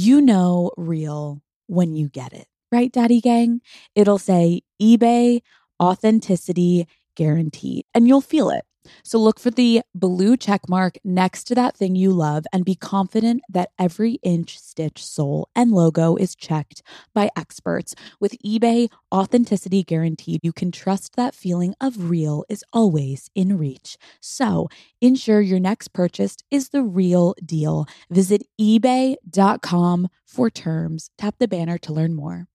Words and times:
You 0.00 0.20
know 0.20 0.70
real 0.76 1.42
when 1.66 1.96
you 1.96 2.08
get 2.08 2.32
it 2.32 2.46
right, 2.70 2.92
Daddy 2.92 3.20
Gang? 3.20 3.60
It'll 3.96 4.16
say 4.18 4.60
eBay 4.80 5.40
authenticity 5.82 6.86
guaranteed, 7.16 7.84
and 7.92 8.06
you'll 8.06 8.20
feel 8.20 8.50
it. 8.50 8.64
So 9.02 9.18
look 9.18 9.38
for 9.38 9.50
the 9.50 9.82
blue 9.94 10.36
check 10.36 10.68
mark 10.68 10.98
next 11.04 11.44
to 11.44 11.54
that 11.54 11.76
thing 11.76 11.96
you 11.96 12.12
love 12.12 12.44
and 12.52 12.64
be 12.64 12.74
confident 12.74 13.42
that 13.48 13.70
every 13.78 14.14
inch, 14.22 14.58
stitch, 14.58 15.04
sole, 15.04 15.48
and 15.54 15.72
logo 15.72 16.16
is 16.16 16.34
checked 16.34 16.82
by 17.14 17.30
experts. 17.36 17.94
With 18.20 18.40
eBay 18.44 18.88
authenticity 19.12 19.82
guaranteed, 19.82 20.40
you 20.42 20.52
can 20.52 20.72
trust 20.72 21.16
that 21.16 21.34
feeling 21.34 21.74
of 21.80 22.10
real 22.10 22.44
is 22.48 22.64
always 22.72 23.30
in 23.34 23.58
reach. 23.58 23.96
So 24.20 24.68
ensure 25.00 25.40
your 25.40 25.60
next 25.60 25.88
purchase 25.92 26.36
is 26.50 26.70
the 26.70 26.82
real 26.82 27.34
deal. 27.44 27.86
Visit 28.10 28.46
eBay.com 28.60 30.08
for 30.26 30.50
terms. 30.50 31.10
Tap 31.18 31.36
the 31.38 31.48
banner 31.48 31.78
to 31.78 31.92
learn 31.92 32.14
more. 32.14 32.46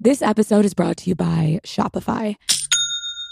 This 0.00 0.20
episode 0.20 0.64
is 0.64 0.74
brought 0.74 0.96
to 0.96 1.10
you 1.10 1.14
by 1.14 1.60
Shopify. 1.64 2.34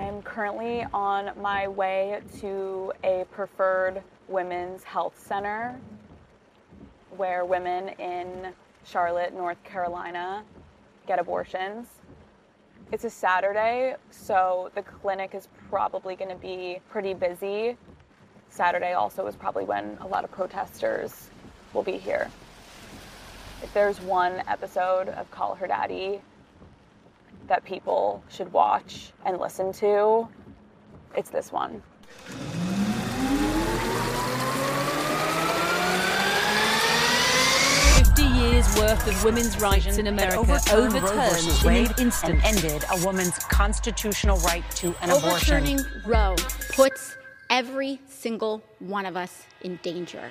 I'm 0.00 0.22
currently 0.22 0.86
on 0.94 1.30
my 1.38 1.68
way 1.68 2.22
to 2.40 2.90
a 3.04 3.26
preferred 3.30 4.02
women's 4.28 4.82
health 4.82 5.22
center 5.26 5.78
where 7.18 7.44
women 7.44 7.90
in 7.98 8.54
Charlotte, 8.82 9.34
North 9.34 9.62
Carolina 9.62 10.42
get 11.06 11.18
abortions. 11.18 11.86
It's 12.90 13.04
a 13.04 13.10
Saturday, 13.10 13.94
so 14.10 14.70
the 14.74 14.80
clinic 14.80 15.34
is 15.34 15.48
probably 15.68 16.16
going 16.16 16.30
to 16.30 16.36
be 16.36 16.80
pretty 16.88 17.12
busy. 17.12 17.76
Saturday 18.48 18.94
also 18.94 19.26
is 19.26 19.36
probably 19.36 19.64
when 19.64 19.98
a 20.00 20.06
lot 20.06 20.24
of 20.24 20.30
protesters 20.30 21.28
will 21.74 21.82
be 21.82 21.98
here. 21.98 22.30
If 23.62 23.72
there's 23.74 24.00
one 24.00 24.42
episode 24.48 25.10
of 25.10 25.30
Call 25.30 25.54
Her 25.54 25.66
Daddy 25.66 26.22
that 27.50 27.64
people 27.64 28.22
should 28.28 28.50
watch 28.52 29.10
and 29.26 29.36
listen 29.36 29.72
to, 29.72 30.28
it's 31.16 31.30
this 31.30 31.50
one. 31.50 31.82
Fifty 37.96 38.22
years 38.22 38.66
worth 38.76 39.06
of 39.06 39.24
women's 39.24 39.60
rights 39.60 39.98
in 39.98 40.06
America 40.06 40.38
overturned 40.38 40.94
overturned, 40.94 41.64
Roe 41.64 41.70
in 41.70 41.86
an 41.86 41.94
instant. 41.98 42.44
and 42.44 42.56
ended 42.56 42.84
a 42.92 43.04
woman's 43.04 43.36
constitutional 43.38 44.38
right 44.38 44.64
to 44.76 44.88
an 45.02 45.10
abortion. 45.10 45.28
Overturning 45.28 45.80
Roe 46.06 46.36
puts 46.72 47.16
every 47.50 48.00
single 48.08 48.62
one 48.78 49.06
of 49.06 49.16
us 49.16 49.44
in 49.62 49.78
danger. 49.82 50.22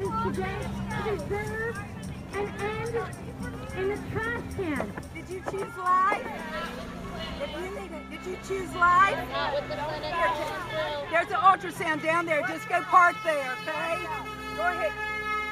Death 0.00 0.24
today, 0.24 0.58
to 0.90 1.16
deserve 1.16 1.76
an 2.32 2.46
end 2.60 2.94
in 3.76 3.88
the 3.88 3.96
trash 4.10 4.42
can. 4.56 4.92
Did 5.14 5.28
you 5.28 5.42
choose 5.50 5.76
life? 5.78 6.26
If 7.42 7.50
you 7.52 7.80
need 7.80 7.92
it, 7.92 8.10
did 8.10 8.22
you 8.26 8.36
choose 8.46 8.74
life? 8.74 9.18
There's 11.10 11.28
an 11.28 11.34
ultrasound 11.34 12.02
down 12.02 12.26
there. 12.26 12.42
Just 12.48 12.68
go 12.68 12.80
park 12.82 13.16
there, 13.24 13.56
okay? 13.62 13.98
Go 14.56 14.62
ahead. 14.62 14.92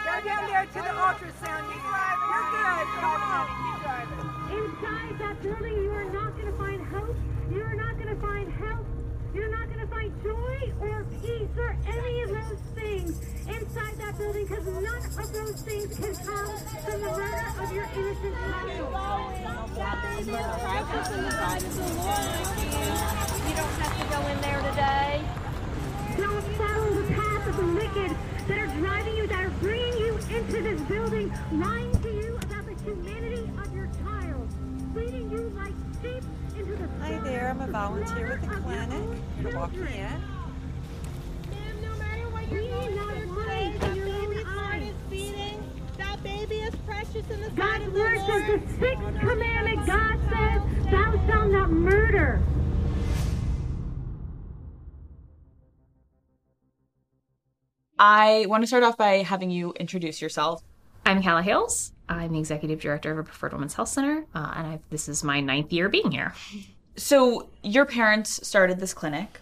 Go 0.04 0.20
down 0.26 0.46
there 0.48 0.66
to 0.66 0.72
the 0.72 0.94
ultrasound. 0.96 1.64
You're 1.68 2.46
good. 2.52 2.86
Come 3.00 3.22
on. 3.22 3.46
Keep 3.64 3.82
driving. 3.82 4.20
Inside 4.58 5.18
that 5.18 5.42
building, 5.42 5.76
you 5.76 5.90
are 5.90 6.10
not 6.10 6.32
going 6.36 6.46
to 6.46 6.58
find 6.58 6.86
hope. 6.86 7.16
You 7.50 7.62
are 7.62 7.74
not 7.74 7.96
going 7.98 8.08
to 8.08 8.20
find 8.20 8.52
help. 8.52 8.86
You're 9.34 9.50
not 9.50 9.66
going 9.68 9.80
to 9.80 9.86
find 9.86 10.12
joy 10.22 10.72
or 10.80 11.04
peace 11.22 11.48
or 11.58 11.76
any 11.86 12.22
of 12.22 12.30
those 12.30 12.60
things 12.74 12.77
inside 13.60 13.98
that 13.98 14.18
building 14.18 14.46
because 14.46 14.66
none 14.66 14.84
of 14.84 15.32
those 15.32 15.60
things 15.62 15.96
can 15.96 16.14
come 16.24 16.56
from 16.84 17.00
the 17.00 17.08
murder 17.08 17.46
of 17.60 17.72
your 17.72 17.88
innocent 17.96 18.34
child. 18.34 18.68
You 23.48 23.54
don't 23.56 23.76
have 23.78 23.94
to 23.98 24.04
go 24.14 24.20
in 24.28 24.40
there 24.40 24.62
today. 24.70 25.22
Don't 26.16 26.44
follow 26.56 26.90
the 26.94 27.14
path 27.14 27.48
of 27.48 27.56
the 27.56 27.66
wicked 27.74 28.16
that 28.48 28.58
are 28.58 28.66
driving 28.78 29.16
you, 29.16 29.26
that 29.26 29.44
are 29.44 29.50
bringing 29.60 29.98
you 29.98 30.14
into 30.30 30.62
this 30.62 30.80
building, 30.82 31.32
lying 31.52 31.92
to 32.02 32.08
you 32.08 32.38
about 32.42 32.64
the 32.66 32.74
humanity 32.82 33.50
of 33.62 33.74
your 33.74 33.88
child, 34.02 34.48
leading 34.94 35.30
you 35.30 35.52
like 35.56 35.74
sheep 36.02 36.22
into 36.56 36.76
the 36.76 36.88
Hi 37.00 37.18
there, 37.22 37.50
I'm 37.50 37.60
a 37.60 37.66
volunteer 37.68 38.40
with 38.40 38.50
the 38.50 38.56
clinic. 38.56 39.18
You're 39.42 39.54
walking 39.54 39.80
in. 39.80 39.86
Ma'am, 39.86 40.20
no 41.82 41.94
matter 41.98 42.28
what 42.30 42.48
you're 42.50 42.62
We 42.62 42.68
going 42.68 42.96
not 42.96 43.14
through 43.14 43.44
lies 43.46 43.72
today, 43.72 43.78
that 43.78 43.90
in 43.90 43.96
your 43.96 44.08
own 44.08 44.28
baby's 44.28 44.44
heart 44.46 44.74
eyes. 44.74 44.88
is 44.88 44.94
beating. 45.10 45.70
That 45.98 46.22
baby 46.22 46.56
is 46.56 46.74
precious 46.86 47.30
in 47.30 47.40
the 47.40 47.50
sight 47.50 47.56
God's 47.56 47.86
of 47.86 47.94
the 48.48 48.54
word 48.54 48.68
says 48.68 48.80
Lord. 48.80 48.80
the 48.80 48.80
sixth 48.80 49.20
commandment, 49.20 49.86
God 49.86 50.18
says, 50.30 50.90
thou 50.90 51.26
shalt 51.26 51.50
not 51.52 51.70
murder. 51.70 52.40
I 57.98 58.46
want 58.48 58.62
to 58.62 58.66
start 58.66 58.84
off 58.84 58.96
by 58.96 59.18
having 59.18 59.50
you 59.50 59.72
introduce 59.72 60.22
yourself. 60.22 60.62
I'm 61.04 61.22
Calla 61.22 61.42
Hales. 61.42 61.92
I'm 62.08 62.32
the 62.32 62.38
executive 62.38 62.80
director 62.80 63.10
of 63.12 63.18
a 63.18 63.24
Preferred 63.24 63.52
Women's 63.52 63.74
Health 63.74 63.88
Center, 63.88 64.24
uh, 64.34 64.52
and 64.56 64.66
I've, 64.66 64.80
this 64.90 65.08
is 65.08 65.24
my 65.24 65.40
ninth 65.40 65.72
year 65.72 65.88
being 65.88 66.10
here. 66.10 66.32
So, 66.96 67.48
your 67.62 67.84
parents 67.84 68.46
started 68.46 68.78
this 68.80 68.94
clinic. 68.94 69.40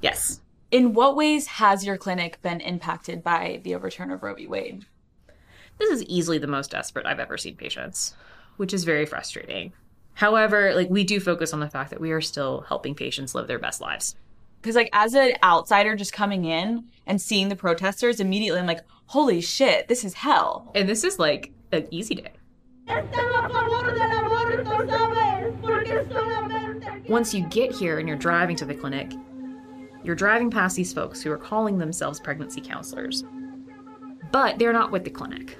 Yes. 0.00 0.40
In 0.70 0.94
what 0.94 1.14
ways 1.14 1.46
has 1.46 1.84
your 1.84 1.96
clinic 1.96 2.40
been 2.42 2.60
impacted 2.60 3.22
by 3.22 3.60
the 3.64 3.74
overturn 3.74 4.10
of 4.10 4.22
Roe 4.22 4.34
v. 4.34 4.46
Wade? 4.46 4.86
This 5.78 5.90
is 5.90 6.02
easily 6.04 6.38
the 6.38 6.46
most 6.46 6.70
desperate 6.70 7.06
I've 7.06 7.20
ever 7.20 7.38
seen 7.38 7.56
patients, 7.56 8.14
which 8.60 8.74
is 8.74 8.84
very 8.84 9.06
frustrating. 9.06 9.72
However, 10.12 10.74
like 10.74 10.90
we 10.90 11.02
do 11.02 11.18
focus 11.18 11.54
on 11.54 11.60
the 11.60 11.70
fact 11.70 11.88
that 11.88 12.00
we 12.00 12.12
are 12.12 12.20
still 12.20 12.60
helping 12.68 12.94
patients 12.94 13.34
live 13.34 13.46
their 13.46 13.58
best 13.58 13.80
lives. 13.80 14.16
Because, 14.60 14.76
like, 14.76 14.90
as 14.92 15.14
an 15.14 15.32
outsider 15.42 15.96
just 15.96 16.12
coming 16.12 16.44
in 16.44 16.84
and 17.06 17.18
seeing 17.18 17.48
the 17.48 17.56
protesters, 17.56 18.20
immediately 18.20 18.60
I'm 18.60 18.66
like, 18.66 18.84
holy 19.06 19.40
shit, 19.40 19.88
this 19.88 20.04
is 20.04 20.12
hell. 20.12 20.70
And 20.74 20.86
this 20.86 21.02
is 21.04 21.18
like 21.18 21.52
an 21.72 21.88
easy 21.90 22.16
day. 22.16 22.32
Once 27.08 27.32
you 27.32 27.46
get 27.46 27.72
here 27.72 27.98
and 27.98 28.06
you're 28.06 28.18
driving 28.18 28.56
to 28.56 28.66
the 28.66 28.74
clinic, 28.74 29.10
You're 30.02 30.14
driving 30.14 30.50
past 30.50 30.76
these 30.76 30.92
folks 30.94 31.20
who 31.20 31.30
are 31.30 31.36
calling 31.36 31.76
themselves 31.78 32.20
pregnancy 32.20 32.60
counselors, 32.60 33.22
but 34.32 34.58
they're 34.58 34.72
not 34.72 34.90
with 34.90 35.04
the 35.04 35.10
clinic. 35.10 35.58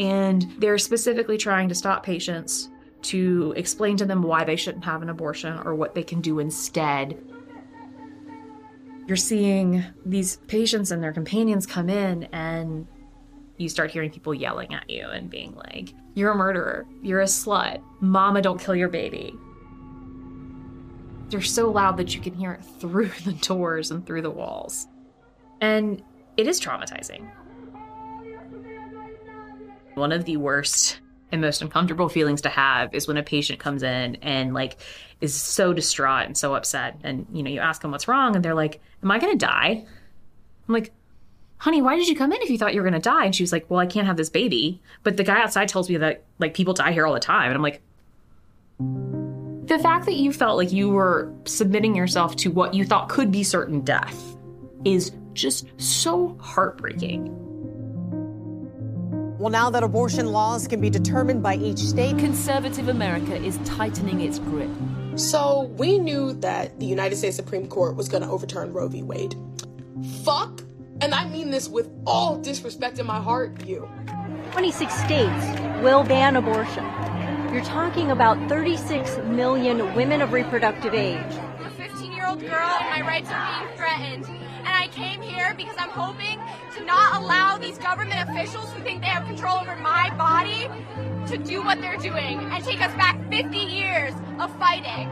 And 0.00 0.50
they're 0.58 0.78
specifically 0.78 1.36
trying 1.36 1.68
to 1.68 1.74
stop 1.74 2.02
patients 2.02 2.70
to 3.02 3.52
explain 3.54 3.98
to 3.98 4.06
them 4.06 4.22
why 4.22 4.44
they 4.44 4.56
shouldn't 4.56 4.84
have 4.84 5.02
an 5.02 5.10
abortion 5.10 5.58
or 5.64 5.74
what 5.74 5.94
they 5.94 6.02
can 6.02 6.22
do 6.22 6.38
instead. 6.38 7.22
You're 9.06 9.18
seeing 9.18 9.84
these 10.06 10.38
patients 10.46 10.90
and 10.90 11.02
their 11.02 11.12
companions 11.12 11.66
come 11.66 11.90
in, 11.90 12.24
and 12.32 12.86
you 13.58 13.68
start 13.68 13.90
hearing 13.90 14.10
people 14.10 14.32
yelling 14.32 14.72
at 14.72 14.88
you 14.88 15.06
and 15.06 15.28
being 15.28 15.54
like, 15.54 15.92
You're 16.14 16.32
a 16.32 16.36
murderer. 16.36 16.86
You're 17.02 17.20
a 17.20 17.26
slut. 17.26 17.82
Mama, 18.00 18.40
don't 18.40 18.60
kill 18.60 18.74
your 18.74 18.88
baby. 18.88 19.34
They're 21.28 21.42
so 21.42 21.70
loud 21.70 21.98
that 21.98 22.14
you 22.14 22.22
can 22.22 22.34
hear 22.34 22.52
it 22.52 22.64
through 22.80 23.10
the 23.24 23.34
doors 23.34 23.90
and 23.90 24.06
through 24.06 24.22
the 24.22 24.30
walls. 24.30 24.86
And 25.60 26.02
it 26.38 26.46
is 26.46 26.58
traumatizing. 26.58 27.30
One 29.94 30.12
of 30.12 30.24
the 30.24 30.36
worst 30.36 31.00
and 31.32 31.40
most 31.40 31.62
uncomfortable 31.62 32.08
feelings 32.08 32.42
to 32.42 32.48
have 32.48 32.94
is 32.94 33.06
when 33.06 33.16
a 33.16 33.22
patient 33.22 33.58
comes 33.58 33.82
in 33.82 34.16
and 34.16 34.54
like 34.54 34.78
is 35.20 35.34
so 35.34 35.72
distraught 35.72 36.26
and 36.26 36.36
so 36.36 36.54
upset. 36.54 36.98
And 37.02 37.26
you 37.32 37.42
know 37.42 37.50
you 37.50 37.60
ask 37.60 37.82
them 37.82 37.90
what's 37.90 38.08
wrong 38.08 38.34
and 38.34 38.44
they're 38.44 38.54
like 38.54 38.80
am 39.02 39.10
i 39.10 39.18
going 39.18 39.32
to 39.32 39.46
die? 39.46 39.84
I'm 40.68 40.74
like 40.74 40.92
honey 41.58 41.82
why 41.82 41.96
did 41.96 42.08
you 42.08 42.16
come 42.16 42.32
in 42.32 42.42
if 42.42 42.50
you 42.50 42.58
thought 42.58 42.74
you 42.74 42.80
were 42.80 42.88
going 42.88 43.00
to 43.00 43.08
die? 43.08 43.24
And 43.24 43.34
she 43.34 43.42
was 43.42 43.52
like 43.52 43.66
well 43.68 43.80
i 43.80 43.86
can't 43.86 44.06
have 44.06 44.16
this 44.16 44.30
baby. 44.30 44.80
But 45.02 45.16
the 45.16 45.24
guy 45.24 45.42
outside 45.42 45.68
tells 45.68 45.88
me 45.88 45.96
that 45.98 46.22
like 46.38 46.54
people 46.54 46.74
die 46.74 46.92
here 46.92 47.06
all 47.06 47.14
the 47.14 47.20
time. 47.20 47.46
And 47.46 47.54
i'm 47.54 47.62
like 47.62 47.80
the 48.78 49.78
fact 49.78 50.06
that 50.06 50.14
you 50.14 50.32
felt 50.32 50.56
like 50.56 50.72
you 50.72 50.88
were 50.90 51.32
submitting 51.44 51.94
yourself 51.94 52.34
to 52.36 52.50
what 52.50 52.74
you 52.74 52.84
thought 52.84 53.08
could 53.08 53.30
be 53.30 53.44
certain 53.44 53.82
death 53.82 54.36
is 54.84 55.12
just 55.32 55.68
so 55.76 56.36
heartbreaking 56.40 57.49
well, 59.40 59.50
now 59.50 59.70
that 59.70 59.82
abortion 59.82 60.32
laws 60.32 60.68
can 60.68 60.82
be 60.82 60.90
determined 60.90 61.42
by 61.42 61.56
each 61.56 61.78
state, 61.78 62.18
conservative 62.18 62.88
America 62.88 63.34
is 63.34 63.58
tightening 63.64 64.20
its 64.20 64.38
grip. 64.38 64.68
So, 65.16 65.62
we 65.78 65.98
knew 65.98 66.34
that 66.34 66.78
the 66.78 66.84
United 66.84 67.16
States 67.16 67.36
Supreme 67.36 67.66
Court 67.66 67.96
was 67.96 68.06
going 68.06 68.22
to 68.22 68.28
overturn 68.28 68.70
Roe 68.70 68.88
v. 68.88 69.02
Wade. 69.02 69.34
Fuck, 70.24 70.62
and 71.00 71.14
I 71.14 71.26
mean 71.26 71.50
this 71.50 71.70
with 71.70 71.90
all 72.06 72.36
disrespect 72.36 72.98
in 72.98 73.06
my 73.06 73.18
heart, 73.18 73.66
you. 73.66 73.88
26 74.52 74.92
states 74.92 75.60
will 75.82 76.04
ban 76.04 76.36
abortion. 76.36 76.84
You're 77.50 77.64
talking 77.64 78.10
about 78.10 78.36
36 78.46 79.16
million 79.24 79.94
women 79.94 80.20
of 80.20 80.32
reproductive 80.34 80.92
age. 80.92 81.16
A 81.64 81.70
15 81.78 82.12
year 82.12 82.26
old 82.26 82.40
girl, 82.40 82.52
and 82.52 82.90
my 82.90 83.00
rights 83.08 83.30
are 83.30 83.64
being 83.64 83.76
threatened. 83.78 84.49
And 84.60 84.68
I 84.68 84.88
came 84.88 85.22
here 85.22 85.54
because 85.56 85.74
I'm 85.78 85.88
hoping 85.88 86.38
to 86.76 86.84
not 86.84 87.20
allow 87.20 87.56
these 87.56 87.78
government 87.78 88.28
officials 88.28 88.70
who 88.72 88.82
think 88.82 89.00
they 89.00 89.08
have 89.08 89.26
control 89.26 89.58
over 89.58 89.74
my 89.76 90.10
body 90.16 90.68
to 91.26 91.38
do 91.38 91.62
what 91.62 91.80
they're 91.80 91.96
doing 91.96 92.40
and 92.40 92.64
take 92.64 92.80
us 92.80 92.94
back 92.96 93.18
50 93.30 93.56
years 93.56 94.14
of 94.38 94.54
fighting. 94.58 95.08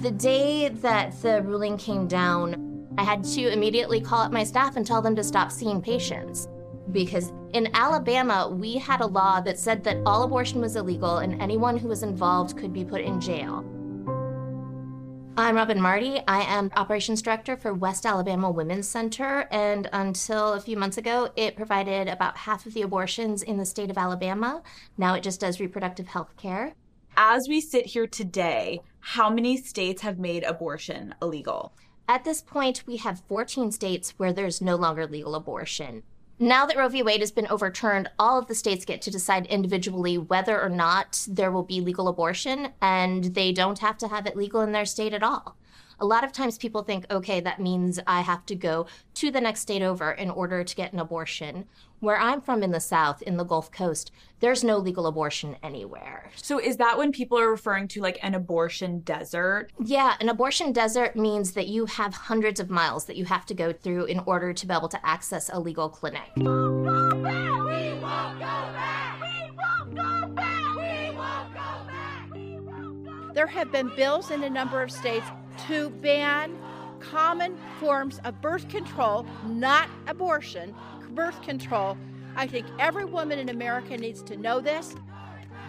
The 0.00 0.10
day 0.10 0.68
that 0.68 1.20
the 1.22 1.42
ruling 1.42 1.78
came 1.78 2.08
down, 2.08 2.88
I 2.98 3.04
had 3.04 3.22
to 3.24 3.48
immediately 3.52 4.00
call 4.00 4.22
up 4.22 4.32
my 4.32 4.44
staff 4.44 4.76
and 4.76 4.86
tell 4.86 5.00
them 5.00 5.14
to 5.16 5.24
stop 5.24 5.52
seeing 5.52 5.80
patients. 5.80 6.48
Because 6.90 7.32
in 7.52 7.68
Alabama, 7.74 8.48
we 8.48 8.76
had 8.76 9.00
a 9.00 9.06
law 9.06 9.40
that 9.40 9.58
said 9.58 9.84
that 9.84 9.98
all 10.04 10.24
abortion 10.24 10.60
was 10.60 10.76
illegal 10.76 11.18
and 11.18 11.40
anyone 11.40 11.76
who 11.76 11.88
was 11.88 12.02
involved 12.02 12.56
could 12.56 12.72
be 12.72 12.84
put 12.84 13.00
in 13.00 13.20
jail. 13.20 13.64
I'm 15.36 15.56
Robin 15.56 15.80
Marty. 15.80 16.20
I 16.28 16.42
am 16.42 16.70
operations 16.76 17.20
director 17.20 17.56
for 17.56 17.74
West 17.74 18.06
Alabama 18.06 18.52
Women's 18.52 18.86
Center, 18.86 19.48
and 19.50 19.90
until 19.92 20.52
a 20.52 20.60
few 20.60 20.76
months 20.76 20.96
ago, 20.96 21.32
it 21.34 21.56
provided 21.56 22.06
about 22.06 22.36
half 22.36 22.66
of 22.66 22.74
the 22.74 22.82
abortions 22.82 23.42
in 23.42 23.56
the 23.56 23.66
state 23.66 23.90
of 23.90 23.98
Alabama. 23.98 24.62
Now 24.96 25.14
it 25.14 25.24
just 25.24 25.40
does 25.40 25.58
reproductive 25.58 26.06
health 26.06 26.36
care. 26.36 26.74
As 27.16 27.48
we 27.48 27.60
sit 27.60 27.86
here 27.86 28.06
today, 28.06 28.80
how 29.00 29.28
many 29.28 29.56
states 29.56 30.02
have 30.02 30.20
made 30.20 30.44
abortion 30.44 31.16
illegal? 31.20 31.72
At 32.08 32.22
this 32.22 32.40
point, 32.40 32.84
we 32.86 32.98
have 32.98 33.24
14 33.26 33.72
states 33.72 34.14
where 34.16 34.32
there's 34.32 34.62
no 34.62 34.76
longer 34.76 35.04
legal 35.04 35.34
abortion. 35.34 36.04
Now 36.40 36.66
that 36.66 36.76
Roe 36.76 36.88
v. 36.88 37.02
Wade 37.04 37.20
has 37.20 37.30
been 37.30 37.46
overturned, 37.46 38.10
all 38.18 38.38
of 38.38 38.48
the 38.48 38.56
states 38.56 38.84
get 38.84 39.00
to 39.02 39.10
decide 39.10 39.46
individually 39.46 40.18
whether 40.18 40.60
or 40.60 40.68
not 40.68 41.24
there 41.28 41.52
will 41.52 41.62
be 41.62 41.80
legal 41.80 42.08
abortion, 42.08 42.72
and 42.82 43.22
they 43.24 43.52
don't 43.52 43.78
have 43.78 43.96
to 43.98 44.08
have 44.08 44.26
it 44.26 44.36
legal 44.36 44.60
in 44.60 44.72
their 44.72 44.84
state 44.84 45.14
at 45.14 45.22
all. 45.22 45.56
A 46.00 46.04
lot 46.04 46.24
of 46.24 46.32
times 46.32 46.58
people 46.58 46.82
think, 46.82 47.06
okay, 47.08 47.38
that 47.38 47.60
means 47.60 48.00
I 48.04 48.22
have 48.22 48.44
to 48.46 48.56
go 48.56 48.86
to 49.14 49.30
the 49.30 49.40
next 49.40 49.60
state 49.60 49.80
over 49.80 50.10
in 50.10 50.28
order 50.28 50.64
to 50.64 50.74
get 50.74 50.92
an 50.92 50.98
abortion. 50.98 51.66
Where 52.00 52.18
I'm 52.18 52.40
from 52.42 52.62
in 52.62 52.70
the 52.70 52.80
South, 52.80 53.22
in 53.22 53.36
the 53.36 53.44
Gulf 53.44 53.70
Coast, 53.70 54.10
there's 54.40 54.62
no 54.62 54.76
legal 54.76 55.06
abortion 55.06 55.56
anywhere. 55.62 56.30
So 56.36 56.58
is 56.58 56.76
that 56.76 56.98
when 56.98 57.12
people 57.12 57.38
are 57.38 57.50
referring 57.50 57.88
to 57.88 58.02
like 58.02 58.18
an 58.22 58.34
abortion 58.34 59.00
desert? 59.00 59.70
Yeah, 59.82 60.14
an 60.20 60.28
abortion 60.28 60.72
desert 60.72 61.16
means 61.16 61.52
that 61.52 61.68
you 61.68 61.86
have 61.86 62.12
hundreds 62.14 62.60
of 62.60 62.68
miles 62.68 63.06
that 63.06 63.16
you 63.16 63.24
have 63.24 63.46
to 63.46 63.54
go 63.54 63.72
through 63.72 64.04
in 64.04 64.18
order 64.20 64.52
to 64.52 64.66
be 64.66 64.74
able 64.74 64.88
to 64.90 65.06
access 65.06 65.48
a 65.50 65.58
legal 65.58 65.88
clinic. 65.88 66.30
There 73.32 73.46
have 73.48 73.72
been 73.72 73.88
bills 73.96 74.30
in 74.30 74.44
a 74.44 74.50
number 74.50 74.82
of 74.82 74.90
states 74.90 75.26
to 75.66 75.90
ban 75.90 76.56
common 77.00 77.56
forms 77.80 78.20
of 78.24 78.40
birth 78.40 78.68
control, 78.68 79.26
not 79.46 79.88
abortion, 80.06 80.74
birth 81.14 81.40
control. 81.42 81.96
I 82.36 82.46
think 82.46 82.66
every 82.78 83.04
woman 83.04 83.38
in 83.38 83.48
America 83.48 83.96
needs 83.96 84.22
to 84.24 84.36
know 84.36 84.60
this. 84.60 84.94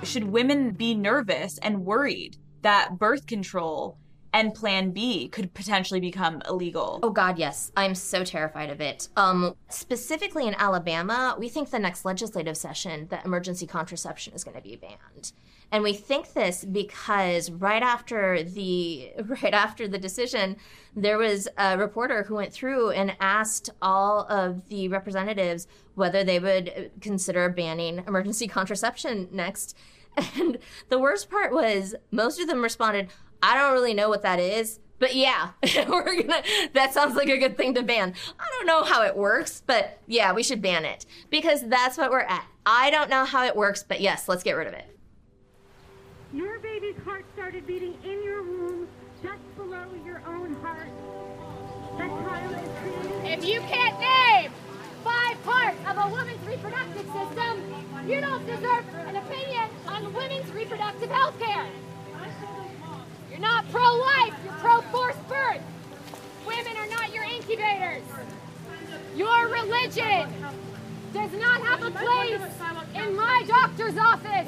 Should 0.03 0.23
women 0.25 0.71
be 0.71 0.95
nervous 0.95 1.57
and 1.59 1.85
worried 1.85 2.37
that 2.63 2.97
birth 2.97 3.27
control 3.27 3.97
and 4.35 4.53
plan 4.53 4.91
B 4.91 5.29
could 5.29 5.53
potentially 5.53 6.01
become 6.01 6.41
illegal? 6.45 6.99
Oh 7.01 7.09
god, 7.09 7.39
yes. 7.39 7.71
I'm 7.77 7.95
so 7.95 8.25
terrified 8.25 8.69
of 8.69 8.81
it. 8.81 9.07
Um 9.15 9.55
specifically 9.69 10.45
in 10.45 10.53
Alabama, 10.55 11.37
we 11.39 11.47
think 11.47 11.69
the 11.69 11.79
next 11.79 12.03
legislative 12.03 12.57
session 12.57 13.07
that 13.11 13.25
emergency 13.25 13.65
contraception 13.65 14.33
is 14.33 14.43
going 14.43 14.57
to 14.57 14.61
be 14.61 14.75
banned. 14.75 15.31
And 15.71 15.83
we 15.83 15.93
think 15.93 16.33
this 16.33 16.65
because 16.65 17.49
right 17.49 17.81
after 17.81 18.43
the 18.43 19.13
right 19.41 19.53
after 19.53 19.87
the 19.87 19.97
decision, 19.97 20.57
there 20.93 21.17
was 21.17 21.47
a 21.57 21.77
reporter 21.77 22.23
who 22.23 22.35
went 22.35 22.51
through 22.51 22.91
and 22.91 23.15
asked 23.21 23.69
all 23.81 24.27
of 24.29 24.67
the 24.67 24.89
representatives 24.89 25.65
whether 25.93 26.25
they 26.25 26.39
would 26.39 26.91
consider 26.99 27.47
banning 27.47 28.03
emergency 28.05 28.47
contraception 28.57 29.29
next. 29.31 29.77
And 30.17 30.59
the 30.89 30.99
worst 30.99 31.29
part 31.29 31.51
was 31.53 31.95
most 32.11 32.39
of 32.39 32.47
them 32.47 32.61
responded, 32.61 33.09
"I 33.45 33.55
don't 33.55 33.73
really 33.73 33.93
know 33.93 34.09
what 34.09 34.23
that 34.23 34.39
is." 34.39 34.79
But 34.97 35.15
yeah, 35.15 35.51
we're 35.87 36.21
gonna. 36.23 36.41
That 36.73 36.93
sounds 36.93 37.15
like 37.15 37.29
a 37.29 37.37
good 37.37 37.57
thing 37.57 37.73
to 37.75 37.83
ban. 37.83 38.13
I 38.39 38.45
don't 38.57 38.65
know 38.65 38.83
how 38.83 39.03
it 39.03 39.15
works, 39.15 39.61
but 39.65 39.99
yeah, 40.07 40.33
we 40.33 40.43
should 40.43 40.61
ban 40.61 40.85
it 40.85 41.05
because 41.29 41.67
that's 41.67 41.97
what 41.97 42.11
we're 42.11 42.21
at. 42.21 42.45
I 42.65 42.89
don't 42.89 43.09
know 43.09 43.25
how 43.25 43.45
it 43.45 43.55
works, 43.55 43.83
but 43.83 44.01
yes, 44.01 44.27
let's 44.27 44.43
get 44.43 44.53
rid 44.53 44.67
of 44.67 44.73
it. 44.73 44.97
Your 46.33 46.59
baby's 46.59 46.97
heart 47.03 47.25
started 47.33 47.67
beating 47.67 47.97
in 48.03 48.23
your 48.23 48.43
womb, 48.43 48.87
just 49.21 49.55
below 49.55 49.85
your 50.05 50.21
own 50.27 50.55
heart. 50.55 50.89
That 51.97 52.09
child 52.09 52.51
is 52.51 52.69
created. 52.79 53.39
If 53.39 53.45
you 53.45 53.61
can't 53.61 53.99
name 53.99 54.51
five 55.03 55.41
parts 55.43 55.77
of 55.87 55.97
a 55.97 56.09
woman's 56.09 56.45
reproductive 56.47 57.05
system, 57.05 57.85
you 58.07 58.21
don't 58.21 58.45
deserve 58.45 58.85
an 59.07 59.15
opinion 59.15 59.69
on 59.87 60.13
women's 60.13 60.51
reproductive 60.51 61.09
health 61.09 61.39
care. 61.39 61.67
You're 63.35 63.41
not 63.41 63.69
pro-life, 63.69 64.33
you're 64.45 64.53
pro-forced 64.53 65.27
birth. 65.27 65.61
Women 66.47 66.77
are 66.77 66.87
not 66.87 67.13
your 67.13 67.25
incubators. 67.25 68.01
Your 69.13 69.49
religion 69.49 70.33
does 71.13 71.33
not 71.33 71.59
have 71.59 71.83
a 71.83 71.91
place 71.91 72.41
in 72.95 73.13
my 73.13 73.43
doctor's 73.45 73.97
office. 73.97 74.47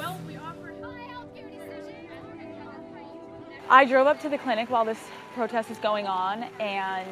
I 3.70 3.84
drove 3.84 4.08
up 4.08 4.22
to 4.22 4.30
the 4.30 4.38
clinic 4.38 4.70
while 4.70 4.86
this 4.86 5.00
protest 5.34 5.68
was 5.68 5.80
going 5.80 6.08
on 6.08 6.44
and 6.62 7.10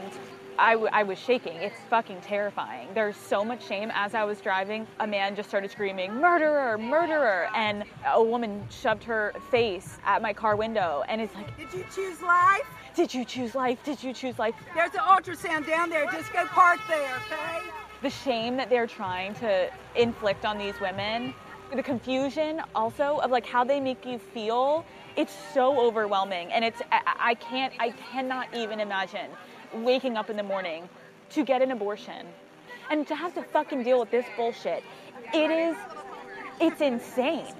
I, 0.57 0.73
w- 0.73 0.89
I 0.93 1.03
was 1.03 1.19
shaking. 1.19 1.57
It's 1.57 1.75
fucking 1.89 2.21
terrifying. 2.21 2.89
There's 2.93 3.17
so 3.17 3.43
much 3.43 3.65
shame. 3.65 3.91
As 3.93 4.15
I 4.15 4.23
was 4.23 4.39
driving, 4.41 4.87
a 4.99 5.07
man 5.07 5.35
just 5.35 5.49
started 5.49 5.71
screaming, 5.71 6.13
murderer, 6.15 6.77
murderer. 6.77 7.49
And 7.55 7.83
a 8.07 8.23
woman 8.23 8.65
shoved 8.69 9.03
her 9.05 9.33
face 9.51 9.99
at 10.05 10.21
my 10.21 10.33
car 10.33 10.55
window 10.55 11.03
and 11.09 11.21
it's 11.21 11.35
like, 11.35 11.55
Did 11.57 11.73
you 11.73 11.85
choose 11.93 12.21
life? 12.21 12.65
Did 12.95 13.13
you 13.13 13.25
choose 13.25 13.55
life? 13.55 13.83
Did 13.83 14.01
you 14.03 14.13
choose 14.13 14.39
life? 14.39 14.55
There's 14.73 14.93
an 14.93 15.01
ultrasound 15.01 15.67
down 15.67 15.89
there. 15.89 16.05
Just 16.11 16.31
go 16.31 16.45
park 16.45 16.79
there, 16.87 17.15
okay? 17.17 17.59
The 18.01 18.09
shame 18.09 18.55
that 18.57 18.69
they're 18.69 18.87
trying 18.87 19.33
to 19.35 19.69
inflict 19.95 20.45
on 20.45 20.57
these 20.57 20.79
women 20.79 21.33
The 21.75 21.83
confusion 21.83 22.61
also 22.75 23.17
of 23.17 23.31
like 23.31 23.45
how 23.45 23.63
they 23.65 23.79
make 23.81 24.05
you 24.05 24.19
feel, 24.19 24.85
it's 25.17 25.33
so 25.53 25.79
overwhelming. 25.79 26.51
And 26.53 26.63
it's, 26.63 26.81
I, 26.91 27.01
I 27.31 27.33
can't, 27.35 27.73
I 27.79 27.91
cannot 27.91 28.47
even 28.53 28.79
imagine 28.79 29.29
waking 29.83 30.17
up 30.17 30.29
in 30.29 30.37
the 30.37 30.43
morning 30.43 30.87
to 31.31 31.43
get 31.43 31.61
an 31.61 31.71
abortion 31.71 32.27
and 32.89 33.07
to 33.07 33.15
have 33.15 33.33
to 33.35 33.43
fucking 33.43 33.83
deal 33.83 33.99
with 33.99 34.11
this 34.11 34.25
bullshit. 34.37 34.83
It 35.33 35.51
is, 35.51 35.75
it's 36.59 36.81
insane. 36.81 37.53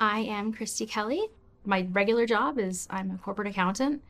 I 0.00 0.20
am 0.20 0.52
Christy 0.52 0.86
Kelly. 0.86 1.28
My 1.64 1.86
regular 1.92 2.26
job 2.26 2.58
is 2.58 2.86
I'm 2.90 3.10
a 3.10 3.18
corporate 3.18 3.48
accountant, 3.48 4.02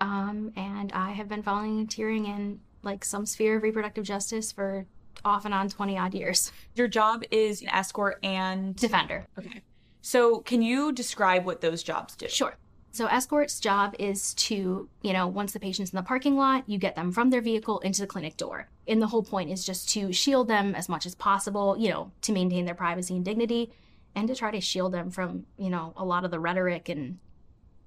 um, 0.00 0.52
and 0.54 0.92
I 0.92 1.10
have 1.10 1.28
been 1.28 1.42
volunteering 1.42 2.26
in 2.26 2.60
like 2.82 3.04
some 3.04 3.26
sphere 3.26 3.56
of 3.56 3.62
reproductive 3.62 4.04
justice 4.04 4.52
for 4.52 4.86
off 5.24 5.44
and 5.44 5.54
on 5.54 5.68
20 5.68 5.98
odd 5.98 6.14
years. 6.14 6.52
Your 6.74 6.86
job 6.86 7.24
is 7.30 7.62
an 7.62 7.68
escort 7.70 8.18
and 8.22 8.76
defender. 8.76 9.26
Okay. 9.38 9.62
So, 10.06 10.40
can 10.40 10.60
you 10.60 10.92
describe 10.92 11.46
what 11.46 11.62
those 11.62 11.82
jobs 11.82 12.14
do? 12.14 12.28
Sure. 12.28 12.54
So, 12.92 13.06
escort's 13.06 13.58
job 13.58 13.94
is 13.98 14.34
to, 14.34 14.86
you 15.00 15.12
know, 15.14 15.26
once 15.26 15.54
the 15.54 15.58
patient's 15.58 15.92
in 15.92 15.96
the 15.96 16.02
parking 16.02 16.36
lot, 16.36 16.68
you 16.68 16.76
get 16.76 16.94
them 16.94 17.10
from 17.10 17.30
their 17.30 17.40
vehicle 17.40 17.80
into 17.80 18.02
the 18.02 18.06
clinic 18.06 18.36
door. 18.36 18.68
And 18.86 19.00
the 19.00 19.06
whole 19.06 19.22
point 19.22 19.50
is 19.50 19.64
just 19.64 19.88
to 19.94 20.12
shield 20.12 20.46
them 20.46 20.74
as 20.74 20.90
much 20.90 21.06
as 21.06 21.14
possible, 21.14 21.78
you 21.78 21.88
know, 21.88 22.12
to 22.20 22.32
maintain 22.32 22.66
their 22.66 22.74
privacy 22.74 23.16
and 23.16 23.24
dignity 23.24 23.72
and 24.14 24.28
to 24.28 24.34
try 24.34 24.50
to 24.50 24.60
shield 24.60 24.92
them 24.92 25.10
from, 25.10 25.46
you 25.56 25.70
know, 25.70 25.94
a 25.96 26.04
lot 26.04 26.26
of 26.26 26.30
the 26.30 26.38
rhetoric 26.38 26.90
and 26.90 27.18